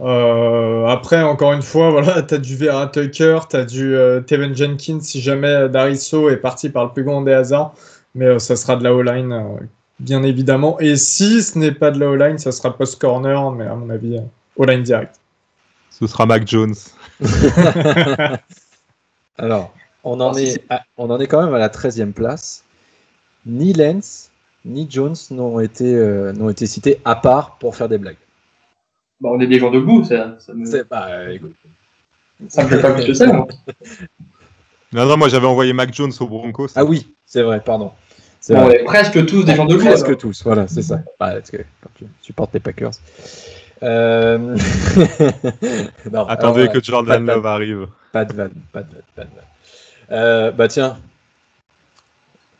[0.00, 4.20] Euh, après, encore une fois, voilà, tu as du Vera Tucker, tu as du euh,
[4.20, 7.74] Tevin Jenkins si jamais Dariso est parti par le plus grand des hasards.
[8.14, 9.68] Mais euh, ça sera de la O-line,
[10.00, 10.78] bien évidemment.
[10.80, 14.18] Et si ce n'est pas de la O-line, ça sera post-corner, mais à mon avis,
[14.56, 15.16] O-line direct.
[15.90, 16.74] Ce sera Mac Jones.
[19.38, 20.62] Alors, on en, est,
[20.96, 22.64] on en est quand même à la 13e place.
[23.46, 24.30] Ni Lens,
[24.64, 25.84] ni Jones n'ont été,
[26.34, 28.16] n'ont été cités à part pour faire des blagues.
[29.20, 30.64] Bah, on est des gens debout, ça, ça me.
[30.84, 31.08] Bah,
[32.40, 33.26] me fait pas plus que ça.
[33.26, 33.46] Non,
[35.06, 36.68] non, moi j'avais envoyé Mac Jones au Broncos.
[36.74, 37.92] Ah oui, c'est vrai, pardon.
[38.40, 38.80] C'est Bon, vrai.
[38.80, 39.84] et presque tous des gens de goût.
[39.84, 40.18] Presque alors.
[40.18, 40.96] tous, voilà, c'est ça.
[41.18, 42.90] Bah, parce que quand tu supportes les Packers.
[43.82, 44.38] Euh...
[46.12, 47.86] non, Attendez alors, que Jordan Love arrive.
[48.12, 49.44] Pas de vanne, pas de vanne, pas de vanne.
[50.10, 50.98] Euh, bah tiens,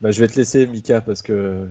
[0.01, 1.69] bah, je vais te laisser Mika parce que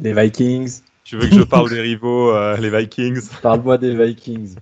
[0.00, 3.28] les Vikings, Tu veux que je parle des rivaux, euh, les Vikings?
[3.42, 4.56] Parle-moi des Vikings.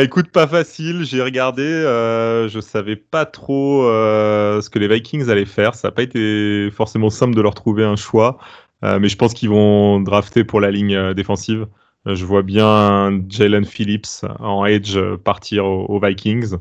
[0.00, 1.04] Écoute, pas facile.
[1.04, 1.62] J'ai regardé.
[1.62, 5.74] Je savais pas trop ce que les Vikings allaient faire.
[5.74, 8.38] Ça n'a pas été forcément simple de leur trouver un choix.
[8.82, 11.66] Mais je pense qu'ils vont drafter pour la ligne défensive.
[12.06, 16.56] Euh, je vois bien Jalen Phillips en edge partir aux, Vikings.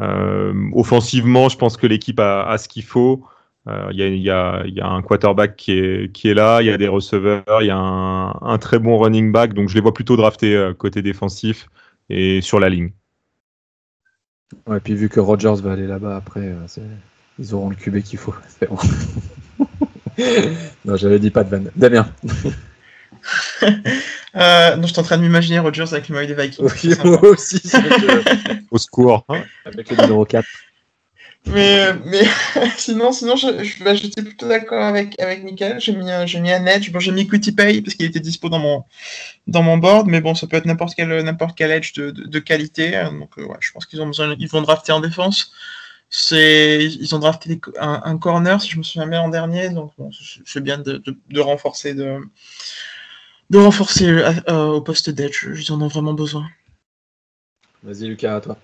[0.00, 3.24] Euh, offensivement, je pense que l'équipe a, ce qu'il faut.
[3.66, 7.66] Euh, Il y, a, un quarterback qui est, là, il y a des receveurs, il
[7.66, 9.54] y a un, très bon running back.
[9.54, 11.68] Donc je les vois plutôt drafter euh, côté défensif
[12.10, 12.90] et sur la ligne.
[14.66, 16.54] Ouais, puis vu que Rogers va aller là-bas après,
[17.38, 18.34] ils auront le QB qu'il faut.
[18.68, 18.78] Bon.
[20.84, 21.70] non, j'avais dit pas de vanne.
[21.76, 22.06] Damien.
[24.36, 26.64] Euh, non, je suis en train de m'imaginer Rogers avec le maillot des Vikings.
[26.82, 28.22] Oui, moi aussi, avec, euh,
[28.72, 29.24] Au secours.
[29.28, 29.44] hein.
[29.64, 30.44] avec le numéro 4.
[31.46, 32.22] Mais, mais
[32.76, 35.78] sinon, sinon je, je, bah, j'étais plutôt d'accord avec, avec Michael.
[35.78, 36.90] J'ai mis, un- j'ai mis un edge.
[36.90, 38.82] Bon, j'ai mis Quitty Pay parce qu'il était dispo dans mon,
[39.46, 40.08] dans mon board.
[40.08, 42.96] Mais bon, ça peut être n'importe quel, n'importe quel edge de, de, de qualité.
[42.96, 43.12] hein.
[43.12, 45.52] Donc, euh, ouais, je pense qu'ils ont besoin, ils vont drafter en défense.
[46.10, 49.68] C'est, ils ont drafté un, un corner, si je me souviens bien, en dernier.
[49.68, 52.18] Donc, bon, c'est c'est bien de, de, de renforcer, de,
[53.54, 55.46] de renforcer euh, euh, au poste d'edge.
[55.56, 56.46] Ils en ont vraiment besoin.
[57.82, 58.56] Vas-y, Lucas, à toi.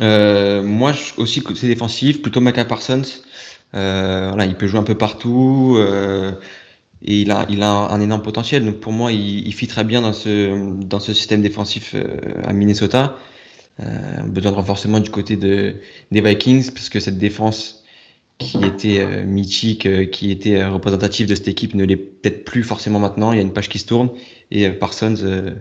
[0.00, 3.02] Euh, moi aussi côté défensif, plutôt Micah Parsons.
[3.74, 6.32] Euh, voilà, il peut jouer un peu partout euh,
[7.02, 8.64] et il a, il a un, énorme potentiel.
[8.64, 12.16] Donc pour moi, il, il fit très bien dans ce, dans ce système défensif euh,
[12.44, 13.16] à Minnesota.
[13.80, 15.76] Euh, besoin de renforcement du côté de,
[16.10, 17.84] des Vikings parce que cette défense
[18.38, 22.44] qui était euh, mythique, euh, qui était euh, représentative de cette équipe ne l'est peut-être
[22.44, 23.32] plus forcément maintenant.
[23.32, 24.10] Il y a une page qui se tourne
[24.50, 25.54] et euh, Parsons euh,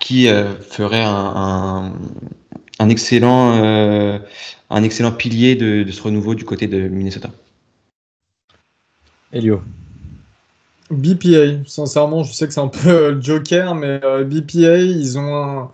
[0.00, 1.92] qui euh, ferait un, un,
[2.78, 4.18] un excellent, euh,
[4.70, 7.30] un excellent pilier de, de ce renouveau du côté de Minnesota.
[9.32, 9.62] Elio.
[10.90, 15.34] BPA, sincèrement, je sais que c'est un peu le Joker, mais euh, BPA, ils ont
[15.34, 15.70] un-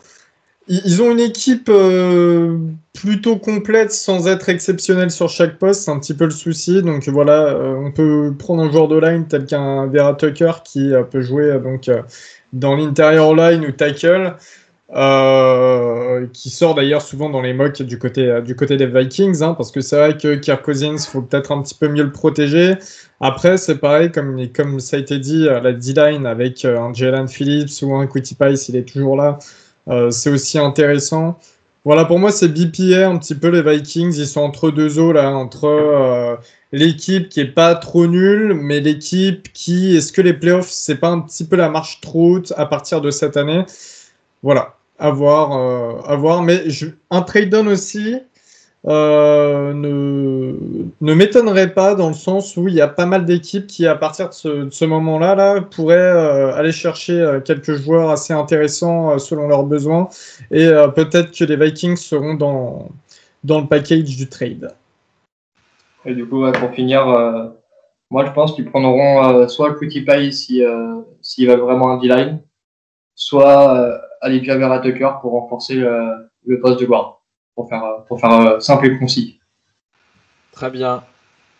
[0.68, 2.58] ils ont une équipe euh,
[2.92, 6.82] plutôt complète sans être exceptionnelle sur chaque poste, c'est un petit peu le souci.
[6.82, 10.92] Donc voilà, euh, on peut prendre un joueur de line tel qu'un Vera Tucker qui
[10.92, 11.90] euh, peut jouer donc
[12.52, 14.34] dans l'intérieur line ou tackle,
[16.32, 19.70] qui sort d'ailleurs souvent dans les mocks du côté du côté des Vikings, hein, parce
[19.70, 22.76] que c'est vrai que Kirk Cousins, faut peut-être un petit peu mieux le protéger.
[23.20, 27.26] Après, c'est pareil, comme, comme ça a été dit, la D-line avec euh, un Jalen
[27.26, 29.38] Phillips ou un Quitty Pie, s'il est toujours là,
[30.11, 31.39] c'est aussi intéressant.
[31.84, 34.14] Voilà, pour moi, c'est BPA, un petit peu les Vikings.
[34.16, 36.36] Ils sont entre deux eaux, là, entre euh,
[36.72, 41.09] l'équipe qui est pas trop nulle, mais l'équipe qui, est-ce que les playoffs, c'est pas
[41.09, 43.64] un petit peu la marche trop haute à partir de cette année?
[44.43, 45.53] Voilà, à voir.
[45.57, 46.43] euh, à voir.
[46.43, 46.64] Mais
[47.11, 48.16] un trade-down aussi,
[48.87, 50.55] euh, ne,
[51.01, 53.97] ne m'étonnerait pas dans le sens où il y a pas mal d'équipes qui, à
[53.97, 59.49] partir de ce, moment-là, là, pourraient euh, aller chercher euh, quelques joueurs assez intéressants selon
[59.49, 60.09] leurs besoins.
[60.51, 62.89] Et peut-être que les Vikings seront dans,
[63.45, 64.72] dans le package du trade.
[66.05, 67.07] Et du coup, pour finir,
[68.11, 72.41] moi je pense qu'ils prendront soit Quickie Pie si, euh, s'ils veulent vraiment un D-line,
[73.14, 77.17] soit Alivia Vera Tucker pour renforcer le, le poste de guard,
[77.59, 79.40] pour faire, euh, pour euh, simple et concis.
[80.52, 81.02] Très bien.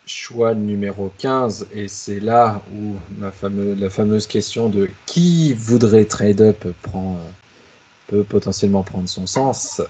[0.05, 1.67] Choix numéro 15.
[1.73, 7.29] Et c'est là où la fameuse, question de qui voudrait trade up prend, euh,
[8.07, 9.81] peut potentiellement prendre son sens.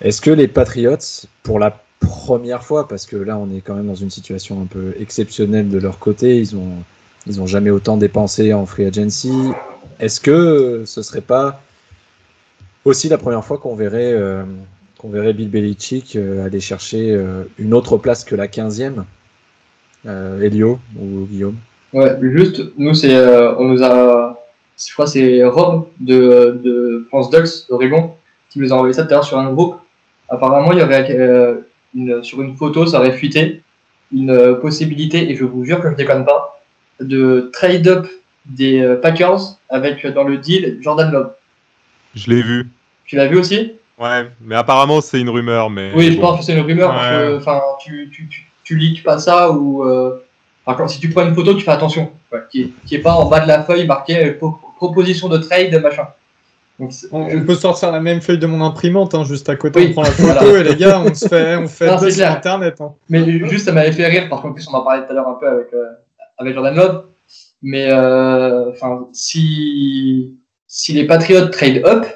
[0.00, 3.86] Est-ce que les Patriots, pour la première fois, parce que là on est quand même
[3.86, 6.82] dans une situation un peu exceptionnelle de leur côté, ils ont,
[7.26, 9.52] ils ont jamais autant dépensé en free agency.
[10.00, 11.62] Est-ce que ce serait pas
[12.84, 14.44] aussi la première fois qu'on verrait euh,
[15.00, 19.04] qu'on verrait Bill Belichick euh, aller chercher euh, une autre place que la 15e
[20.06, 21.56] euh, Elio ou Guillaume?
[21.94, 24.38] Ouais, juste, nous, c'est, euh, on nous a,
[24.78, 28.14] je crois, c'est Rob de, de France Ducks d'Oregon
[28.50, 29.76] qui nous a envoyé ça tout à l'heure sur un groupe.
[30.28, 31.56] Apparemment, il y avait euh,
[31.94, 33.62] une, sur une photo, ça aurait fuité,
[34.12, 36.60] une possibilité, et je vous jure que je déconne pas,
[37.00, 38.06] de trade up
[38.46, 41.32] des Packers avec dans le deal Jordan Love.
[42.14, 42.68] Je l'ai vu.
[43.06, 45.68] Tu l'as vu aussi Ouais, mais apparemment c'est une rumeur.
[45.70, 46.90] Mais Oui, je pense que c'est une rumeur.
[46.90, 47.36] parce que, Ouais.
[47.36, 49.84] Enfin, tu, tu, tu, tu leaks pas ça ou.
[49.84, 50.22] euh,
[50.66, 52.12] quand- si tu prends une photo, tu fais attention.
[52.32, 55.28] Ouais, qui, est, qui est pas en bas de la feuille marqué euh, pro- proposition
[55.28, 56.06] de trade, machin.
[56.78, 60.02] on, peut sortir la même feuille de mon imprimante, hein, juste à côté, on prend
[60.02, 62.80] la photo et les gars, on se fait, on fait non, sur Internet.
[62.80, 62.92] Hein.
[63.10, 65.28] Mais juste, ça m'avait fait rire, parce qu'en plus, on en parlait tout à l'heure
[65.28, 65.84] un peu avec, euh,
[66.38, 67.04] avec Jordan Love.
[67.62, 70.36] Mais euh, enfin, si,
[70.72, 72.06] si les Patriotes trade up,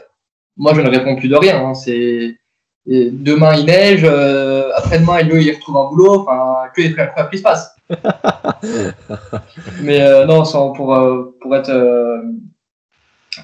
[0.57, 1.67] moi, je ne réponds plus de rien.
[1.67, 1.75] Hein.
[1.75, 2.39] C'est
[2.87, 6.21] demain, il neige, euh, après-demain, il, il retrouve un boulot.
[6.21, 7.75] Enfin, que les frères qui se passe.
[9.83, 10.97] mais non, sans, pour,
[11.41, 12.23] pour être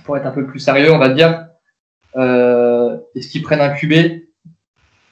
[0.05, 1.47] pour être un peu plus sérieux, on va dire,
[2.17, 3.93] euh, est-ce qu'ils prennent un QB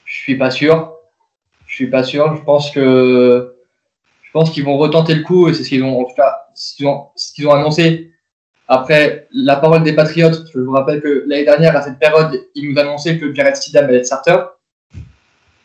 [0.05, 0.95] Je suis pas sûr.
[1.67, 2.37] Je suis pas sûr.
[2.37, 3.57] Je pense que
[4.23, 6.47] je pense qu'ils vont retenter le coup et c'est ce qu'ils ont en tout cas
[6.55, 8.13] ce qu'ils ont, qu'ils ont, annoncé.
[8.69, 12.71] Après, la parole des Patriotes, je vous rappelle que l'année dernière, à cette période, ils
[12.71, 14.37] nous annonçaient que Jared Stidham allait être starter.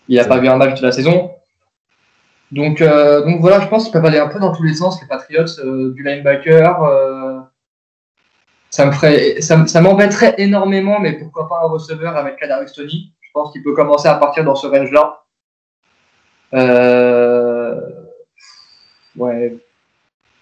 [0.08, 1.32] Il n'a pas vu un match de la saison.
[2.52, 5.02] Donc, euh, donc voilà, je pense qu'ils peuvent aller un peu dans tous les sens,
[5.02, 7.40] les Patriots, euh, du linebacker, euh,
[8.70, 13.14] ça me ferait, ça, ça m'embêterait énormément, mais pourquoi pas un receveur avec Kadarius Tony
[13.22, 15.24] Je pense qu'il peut commencer à partir dans ce range-là.
[16.54, 17.82] Euh,
[19.18, 19.58] ouais.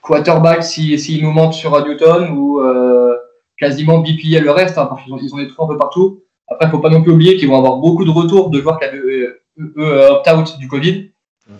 [0.01, 3.15] Quarterback, s'il si, nous monte sur Newton ou euh,
[3.57, 6.23] quasiment BPA le reste, hein, parce qu'ils ont, ils ont des trous un peu partout.
[6.47, 8.79] Après, il faut pas non plus oublier qu'ils vont avoir beaucoup de retours de joueurs
[8.79, 9.41] qui avaient euh,
[9.77, 11.11] euh opt-out du Covid.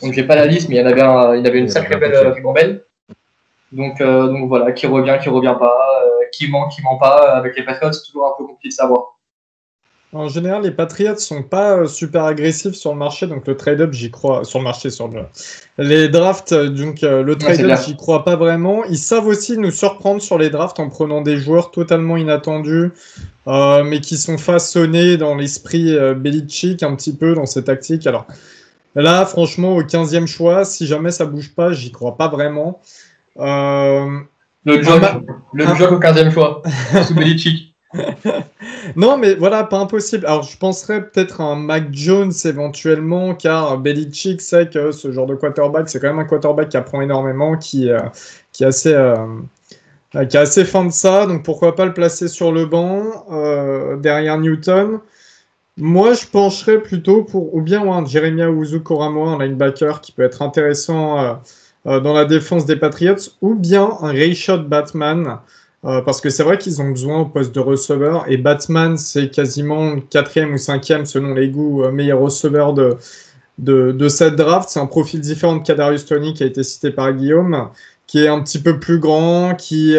[0.01, 1.69] Donc, j'ai pas la liste, mais il y en avait, un, il y avait une
[1.69, 2.83] sacrée belle ribambelle.
[3.71, 5.77] Donc, euh, donc voilà, qui revient, qui revient pas
[6.31, 7.35] qui ment, qui ment pas.
[7.35, 9.19] Avec les Patriots, c'est toujours un peu compliqué de savoir.
[10.13, 13.93] En général, les Patriots sont pas euh, super agressifs sur le marché, donc le trade-up,
[13.93, 14.43] j'y crois.
[14.43, 15.23] Sur le marché, sur le...
[15.77, 18.83] les drafts, euh, donc euh, le trade-up, j'y crois pas vraiment.
[18.85, 22.91] Ils savent aussi nous surprendre sur les drafts en prenant des joueurs totalement inattendus,
[23.47, 28.05] mais qui sont façonnés dans l'esprit Belichick un petit peu dans ces tactiques.
[28.05, 28.27] Alors
[28.95, 32.81] là, franchement, au 15e choix, si jamais ça bouge pas, j'y crois pas vraiment.
[33.37, 35.01] Le job,
[35.53, 36.61] le job au 15e choix,
[37.07, 37.70] sous Belichick.
[38.95, 40.25] non, mais voilà, pas impossible.
[40.25, 45.25] Alors, je penserais peut-être à un Mac Jones éventuellement, car Belichick sait que ce genre
[45.25, 47.99] de quarterback, c'est quand même un quarterback qui apprend énormément, qui, euh,
[48.59, 49.25] est assez, euh,
[50.11, 51.25] qui est assez fan de ça.
[51.25, 54.99] Donc, pourquoi pas le placer sur le banc euh, derrière Newton.
[55.77, 60.23] Moi, je pencherais plutôt pour ou bien un Jeremiah Uzu Koramoa, un linebacker qui peut
[60.23, 61.39] être intéressant
[61.87, 65.39] euh, dans la défense des Patriots, ou bien un Rayshot Batman,
[65.83, 69.29] euh, parce que c'est vrai qu'ils ont besoin au poste de receveur, et Batman, c'est
[69.29, 72.97] quasiment quatrième ou cinquième selon les goûts, euh, meilleur receveur de,
[73.57, 74.69] de, cette draft.
[74.69, 77.69] C'est un profil différent de Kadarius Tony qui a été cité par Guillaume,
[78.05, 79.95] qui est un petit peu plus grand, qui,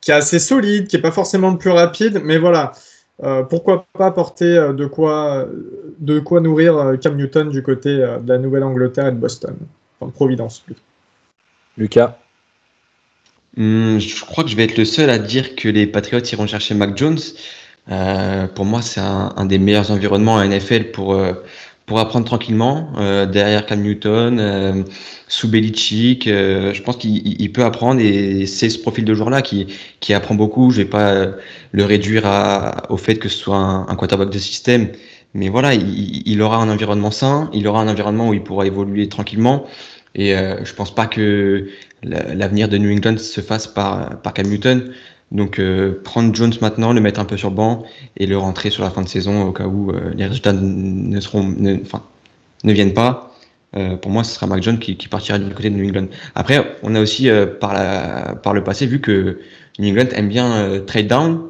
[0.00, 2.72] qui est assez solide, qui n'est pas forcément le plus rapide, mais voilà.
[3.50, 5.46] pourquoi pas porter de, quoi,
[5.98, 9.56] de quoi nourrir Cam Newton du côté de la Nouvelle-Angleterre et de Boston
[10.14, 10.64] Providence.
[11.76, 12.18] Lucas
[13.58, 16.46] hmm, Je crois que je vais être le seul à dire que les Patriots iront
[16.46, 17.18] chercher Mac Jones.
[17.90, 21.32] Euh, pour moi, c'est un, des meilleurs environnements à NFL pour, euh,
[21.86, 22.92] pour apprendre tranquillement.
[22.98, 24.84] Euh, derrière Cam Newton,
[25.28, 29.66] sous Belichick, je pense qu'il peut apprendre et c'est ce profil de joueur-là qui,
[30.00, 30.70] qui apprend beaucoup.
[30.70, 31.26] Je vais pas
[31.72, 34.88] le réduire à, au fait que ce soit un, un quarterback de système.
[35.34, 38.66] Mais voilà, il, il, aura un environnement sain, il aura un environnement où il pourra
[38.66, 39.66] évoluer tranquillement.
[40.14, 41.68] Et euh, je pense pas que
[42.02, 44.92] l'avenir de New England se fasse par, par Cam Newton.
[45.30, 47.84] Donc euh, prendre Jones maintenant, le mettre un peu sur banc
[48.16, 51.18] et le rentrer sur la fin de saison au cas où euh, les résultats ne
[52.64, 53.34] viennent pas.
[53.76, 56.06] Euh, pour moi, ce sera Mac Jones qui, partira du côté de New England.
[56.34, 57.28] Après, on a aussi
[57.60, 59.40] par, le passé vu que
[59.78, 61.42] New England aime bien trade down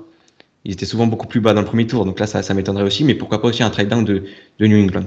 [0.64, 2.04] ils étaient souvent beaucoup plus bas dans le premier tour.
[2.04, 3.04] Donc là, ça, m'étonnerait aussi.
[3.04, 4.24] Mais pourquoi pas aussi un trade down de
[4.60, 5.04] New England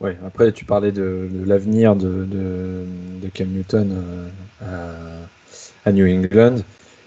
[0.00, 4.02] Oui, après, tu parlais de, de l'avenir de, de, Cam Newton
[4.62, 5.24] euh,
[5.84, 6.56] à, New England.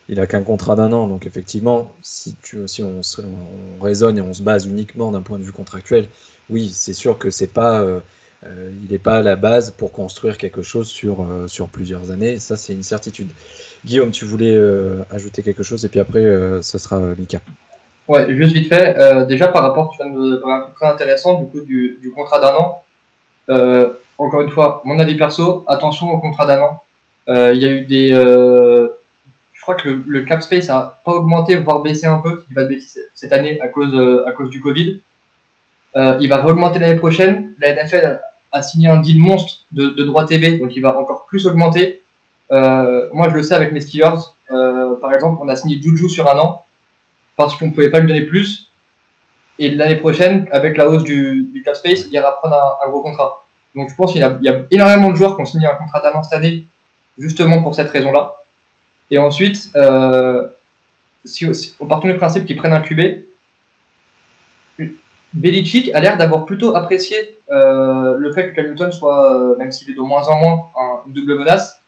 [0.07, 1.07] Il a qu'un contrat d'un an.
[1.07, 5.37] Donc effectivement, si, tu, si on, on, raisonne et on se base uniquement d'un point
[5.37, 6.07] de vue contractuel,
[6.49, 7.81] oui, c'est sûr que c'est pas.
[7.81, 7.99] Euh,
[8.45, 12.11] euh, il n'est pas à la base pour construire quelque chose sur, euh, sur plusieurs
[12.11, 12.39] années.
[12.39, 13.29] Ça, c'est une certitude.
[13.85, 16.23] Guillaume, tu voulais euh, ajouter quelque chose et puis après,
[16.61, 17.41] ce sera Mika.
[18.09, 19.25] Ouais, juste vite fait.
[19.27, 20.11] déjà, par rapport, tu viens
[20.43, 22.83] un très intéressant du coup du, contrat d'un an.
[24.17, 26.83] encore une fois, mon avis perso, attention au contrat d'un an.
[27.27, 28.09] Il y a eu des.
[28.09, 32.65] je crois que le, cap space a pas augmenté, voire baissé un peu, il va
[32.65, 33.95] baisser cette année à cause,
[34.25, 35.01] à cause du Covid.
[35.95, 37.53] il va augmenter l'année prochaine.
[37.59, 38.21] La NFL
[38.51, 42.01] a signé un deal monstre de, de droit TV, donc il va encore plus augmenter.
[42.51, 43.81] Euh, moi, je le sais avec mes.
[44.51, 46.65] Euh, par exemple, on a signé Juju sur un an
[47.39, 48.69] parce qu'on ne pouvait pas lui donner plus.
[49.59, 53.01] Et l'année prochaine, avec la hausse du, du cap space, il ira prendre un, gros
[53.01, 53.45] contrat.
[53.75, 56.21] Donc je pense qu'il y, a énormément de joueurs qui ont signé un contrat an
[56.21, 56.65] cette année,
[57.17, 58.35] justement pour cette raison-là.
[59.09, 60.49] Et ensuite, euh,
[61.23, 62.99] si, si du principe qu'ils prennent un QB,
[65.33, 69.89] Belichick a l'air d'avoir plutôt apprécié euh, le fait que Cam soit, euh, même s'il
[69.91, 71.79] est de moins en moins, un, une double menace.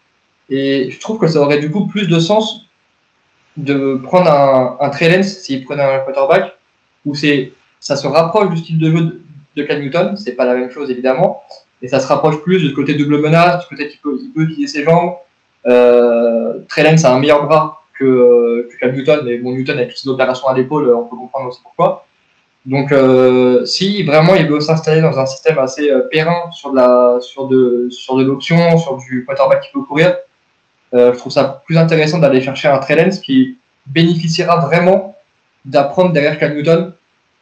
[0.50, 2.68] Et je trouve que ça aurait du coup plus de sens
[3.58, 6.54] de prendre un, un Trey s'il prenait un quarterback,
[7.06, 9.22] où c'est, ça se rapproche du style de jeu de,
[9.56, 11.44] de Cam Newton, c'est pas la même chose évidemment,
[11.82, 14.44] et ça se rapproche plus du côté double menace, du côté qu'il peut, il peut
[14.44, 15.16] utiliser ses jambes.
[15.68, 20.08] Euh, Trey a un meilleur bras que, que Cam Newton, mais bon, Newton avec ses
[20.10, 22.06] opérations à l'épaule, on peut comprendre aussi pourquoi.
[22.66, 27.20] Donc, euh, si vraiment il veut s'installer dans un système assez euh, périn sur de
[27.20, 30.16] sur de, sur de l'option, sur du quarterback qui peut courir,
[30.94, 35.16] je trouve ça plus intéressant d'aller chercher un Trey Lance qui bénéficiera vraiment
[35.66, 36.94] d'apprendre derrière Cam Newton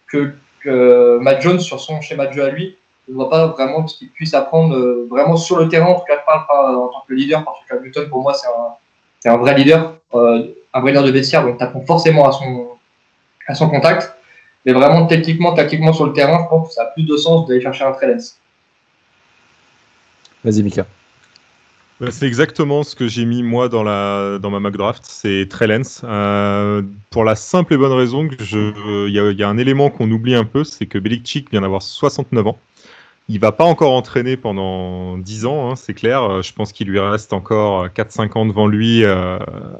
[0.07, 2.77] que, que Matt Jones sur son schéma de jeu à lui.
[3.07, 5.88] Ne vois pas vraiment ce qu'il puisse apprendre euh, vraiment sur le terrain.
[5.88, 8.21] En tout cas, je parle pas en tant que leader parce que Cam Newton pour
[8.21, 10.43] moi c'est un, un vrai leader, euh,
[10.73, 12.67] un vrai leader de vestiaire, donc tu apprends forcément à son,
[13.47, 14.13] à son contact.
[14.65, 17.47] Mais vraiment, techniquement, tactiquement sur le terrain, je pense que ça a plus de sens
[17.47, 18.38] d'aller chercher un Trey Lance.
[20.43, 20.85] Vas-y, Mika.
[21.99, 26.01] Bah, C'est exactement ce que j'ai mis moi dans, ma mock draft, c'est Trey Lance.
[26.05, 30.45] Euh, pour la simple et bonne raison que y, a, un élément qu'on oublie un
[30.45, 32.57] peu, c'est que Belichick vient d'avoir 69 ans.
[33.27, 36.23] Il va pas encore entraîner pendant 10 ans, hein, c'est clair.
[36.23, 39.38] Euh, Je pense qu'il lui reste encore 4-5 ans devant lui euh,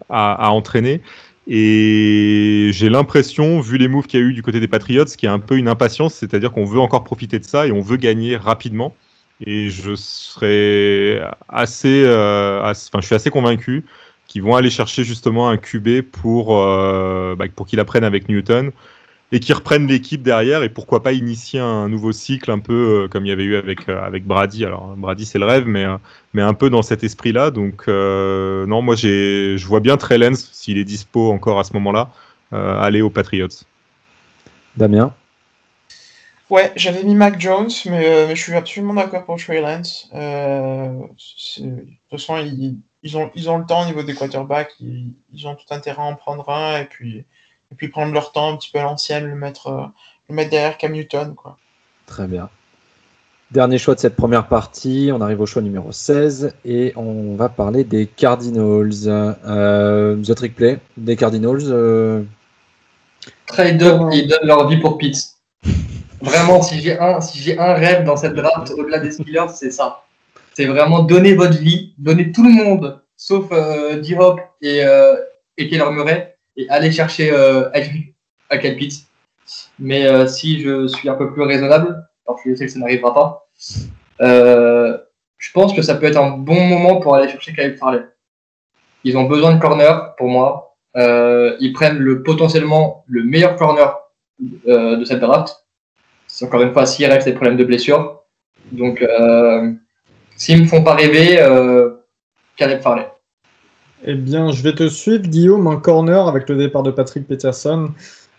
[0.10, 1.02] à, à entraîner.
[1.48, 5.26] Et j'ai l'impression, vu les moves qu'il y a eu du côté des Patriots, qu'il
[5.26, 7.82] y a un peu une impatience, c'est-à-dire qu'on veut encore profiter de ça et on
[7.82, 8.94] veut gagner rapidement.
[9.46, 13.86] Et je serais assez, euh, enfin, je suis assez convaincu
[14.30, 18.72] qu'ils vont aller chercher justement un QB pour, euh, bah, pour qu'il apprenne avec Newton
[19.32, 23.08] et qu'ils reprennent l'équipe derrière et pourquoi pas initier un nouveau cycle un peu euh,
[23.08, 24.66] comme il y avait eu avec, euh, avec Brady.
[24.66, 25.86] Alors Brady c'est le rêve, mais,
[26.34, 27.50] mais un peu dans cet esprit-là.
[27.50, 31.74] Donc non, moi j'ai, je vois bien Trey Lance, s'il est dispo encore à ce
[31.74, 32.12] moment-là,
[32.52, 33.48] aller aux Patriots.
[34.78, 35.12] Damien?
[36.50, 40.10] Ouais, j'avais mis Mac Jones, mais, euh, mais je suis absolument d'accord pour Trey Lance.
[40.16, 40.94] Euh,
[41.58, 45.14] de toute façon, ils, ils ont, ils ont le temps au niveau des quarterbacks, ils,
[45.32, 47.18] ils ont tout intérêt à en prendre un et puis,
[47.72, 49.86] et puis prendre leur temps un petit peu à l'ancienne, le mettre, euh,
[50.28, 51.36] le mettre derrière Cam Newton.
[51.36, 51.58] Quoi.
[52.08, 52.50] Très bien.
[53.52, 57.50] Dernier choix de cette première partie, on arrive au choix numéro 16 et on va
[57.50, 59.08] parler des Cardinals.
[59.08, 61.62] Euh, The Trick Play des Cardinals.
[61.66, 62.22] euh,
[63.48, 65.39] Trader, ils donnent leur vie pour Pitts.
[66.22, 69.72] Vraiment, si j'ai un, si j'ai un rêve dans cette draft au-delà des Steelers, c'est
[69.72, 70.04] ça.
[70.54, 75.16] C'est vraiment donner votre vie, donner tout le monde, sauf euh, D-Hop et, euh,
[75.58, 77.70] et Keller Murray, et aller chercher euh,
[78.52, 79.08] Kyle Pitts.
[79.80, 83.14] Mais euh, si je suis un peu plus raisonnable, alors je sais que ça n'arrivera
[83.14, 83.48] pas,
[84.22, 84.98] euh,
[85.38, 88.04] je pense que ça peut être un bon moment pour aller chercher Kyle Farley.
[89.06, 90.76] Ils ont besoin de corner pour moi.
[90.98, 93.98] Euh, ils prennent le potentiellement le meilleur corner
[94.68, 95.66] euh, de cette draft.
[96.40, 98.24] C'est encore une fois s'il reste des problèmes de blessure.
[98.72, 99.74] Donc euh,
[100.38, 101.90] s'ils me font pas rêver, euh,
[102.56, 103.10] Caleb Farley.
[104.06, 107.90] Eh bien, je vais te suivre, Guillaume, un corner avec le départ de Patrick Peterson.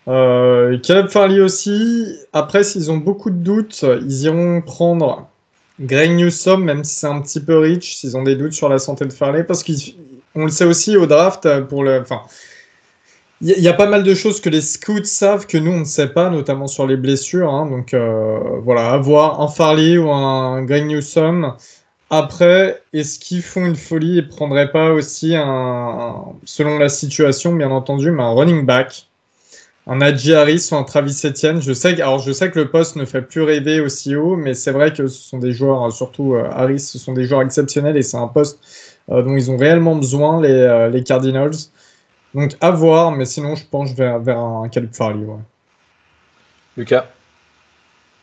[0.07, 2.17] Euh, Caleb Farley aussi.
[2.33, 5.29] Après, s'ils ont beaucoup de doutes, ils iront prendre
[5.79, 8.79] Greg Newsom, même si c'est un petit peu rich, s'ils ont des doutes sur la
[8.79, 12.03] santé de Farley, parce qu'on le sait aussi au draft, pour le,
[13.41, 15.85] il y, a- pas mal de choses que les scouts savent que nous on ne
[15.85, 17.49] sait pas, notamment sur les blessures.
[17.53, 17.65] hein.
[17.69, 21.55] donc euh, voilà, avoir un Farley ou un Greg Newsom.
[22.09, 27.71] Après, est-ce qu'ils font une folie et prendraient pas aussi un, selon la situation, bien
[27.71, 29.07] entendu, mais un running back,
[29.87, 31.61] un Najee Harris ou un Travis Etienne?
[31.61, 34.35] Je sais que, alors je sais que le poste ne fait plus rêver aussi haut,
[34.37, 37.25] mais c'est vrai que ce sont des joueurs, euh, surtout euh, Harris, ce sont des
[37.25, 38.59] joueurs exceptionnels et c'est un poste
[39.09, 41.51] dont ils ont réellement besoin les Cardinals.
[42.33, 45.25] Donc à voir, mais sinon je penche vers, vers un Caleb Farley.
[45.25, 45.35] Ouais.
[46.77, 47.07] Lucas.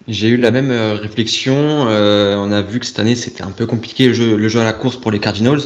[0.06, 1.54] J'ai eu la même euh, réflexion.
[1.88, 4.60] Euh, on a vu que cette année c'était un peu compliqué le jeu, le jeu
[4.60, 5.60] à la course pour les Cardinals.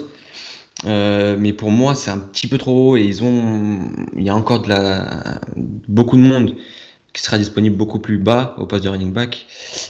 [0.85, 4.31] Euh, mais pour moi c'est un petit peu trop haut et ils ont, il y
[4.31, 6.57] a encore de la, beaucoup de monde
[7.13, 9.47] qui sera disponible beaucoup plus bas au poste de running back.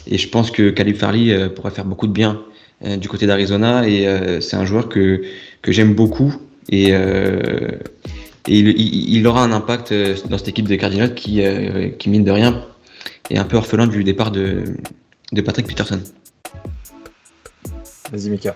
[0.06, 2.42] Et je pense que Caleb Farley euh, pourrait faire beaucoup de bien
[2.84, 5.22] euh, du côté d'Arizona et euh, c'est un joueur que
[5.62, 6.34] que j'aime beaucoup
[6.68, 7.78] et euh,
[8.46, 11.90] et il, il, il aura un impact euh, dans cette équipe des Cardinals qui euh,
[11.90, 12.64] qui mine de rien
[13.30, 14.64] est un peu orphelin du départ de,
[15.32, 16.00] de Patrick Peterson.
[18.12, 18.54] Vas-y, Mika.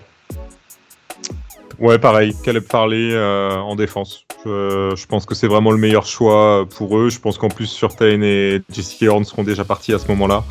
[1.79, 4.25] Ouais, pareil, Caleb Farley euh, en défense.
[4.45, 7.09] Je, je pense que c'est vraiment le meilleur choix pour eux.
[7.09, 10.43] Je pense qu'en plus, Surtain et Jesse Horn seront déjà partis à ce moment-là.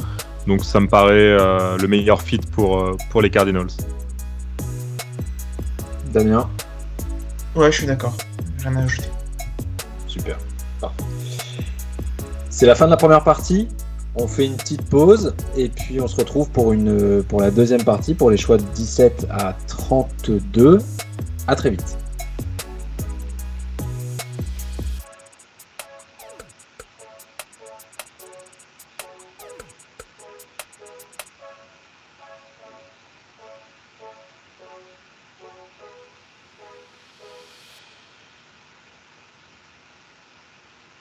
[0.46, 3.66] Donc ça me paraît euh, le meilleur fit pour, euh, pour les Cardinals.
[6.12, 6.48] Damien.
[7.54, 8.16] Ouais, je suis d'accord.
[8.62, 9.08] Rien à ajouter.
[10.16, 10.38] Super.
[12.48, 13.68] C'est la fin de la première partie.
[14.14, 16.74] On fait une petite pause et puis on se retrouve pour,
[17.28, 20.78] pour la deuxième partie, pour les choix de 17 à 32.
[21.46, 21.98] À très vite.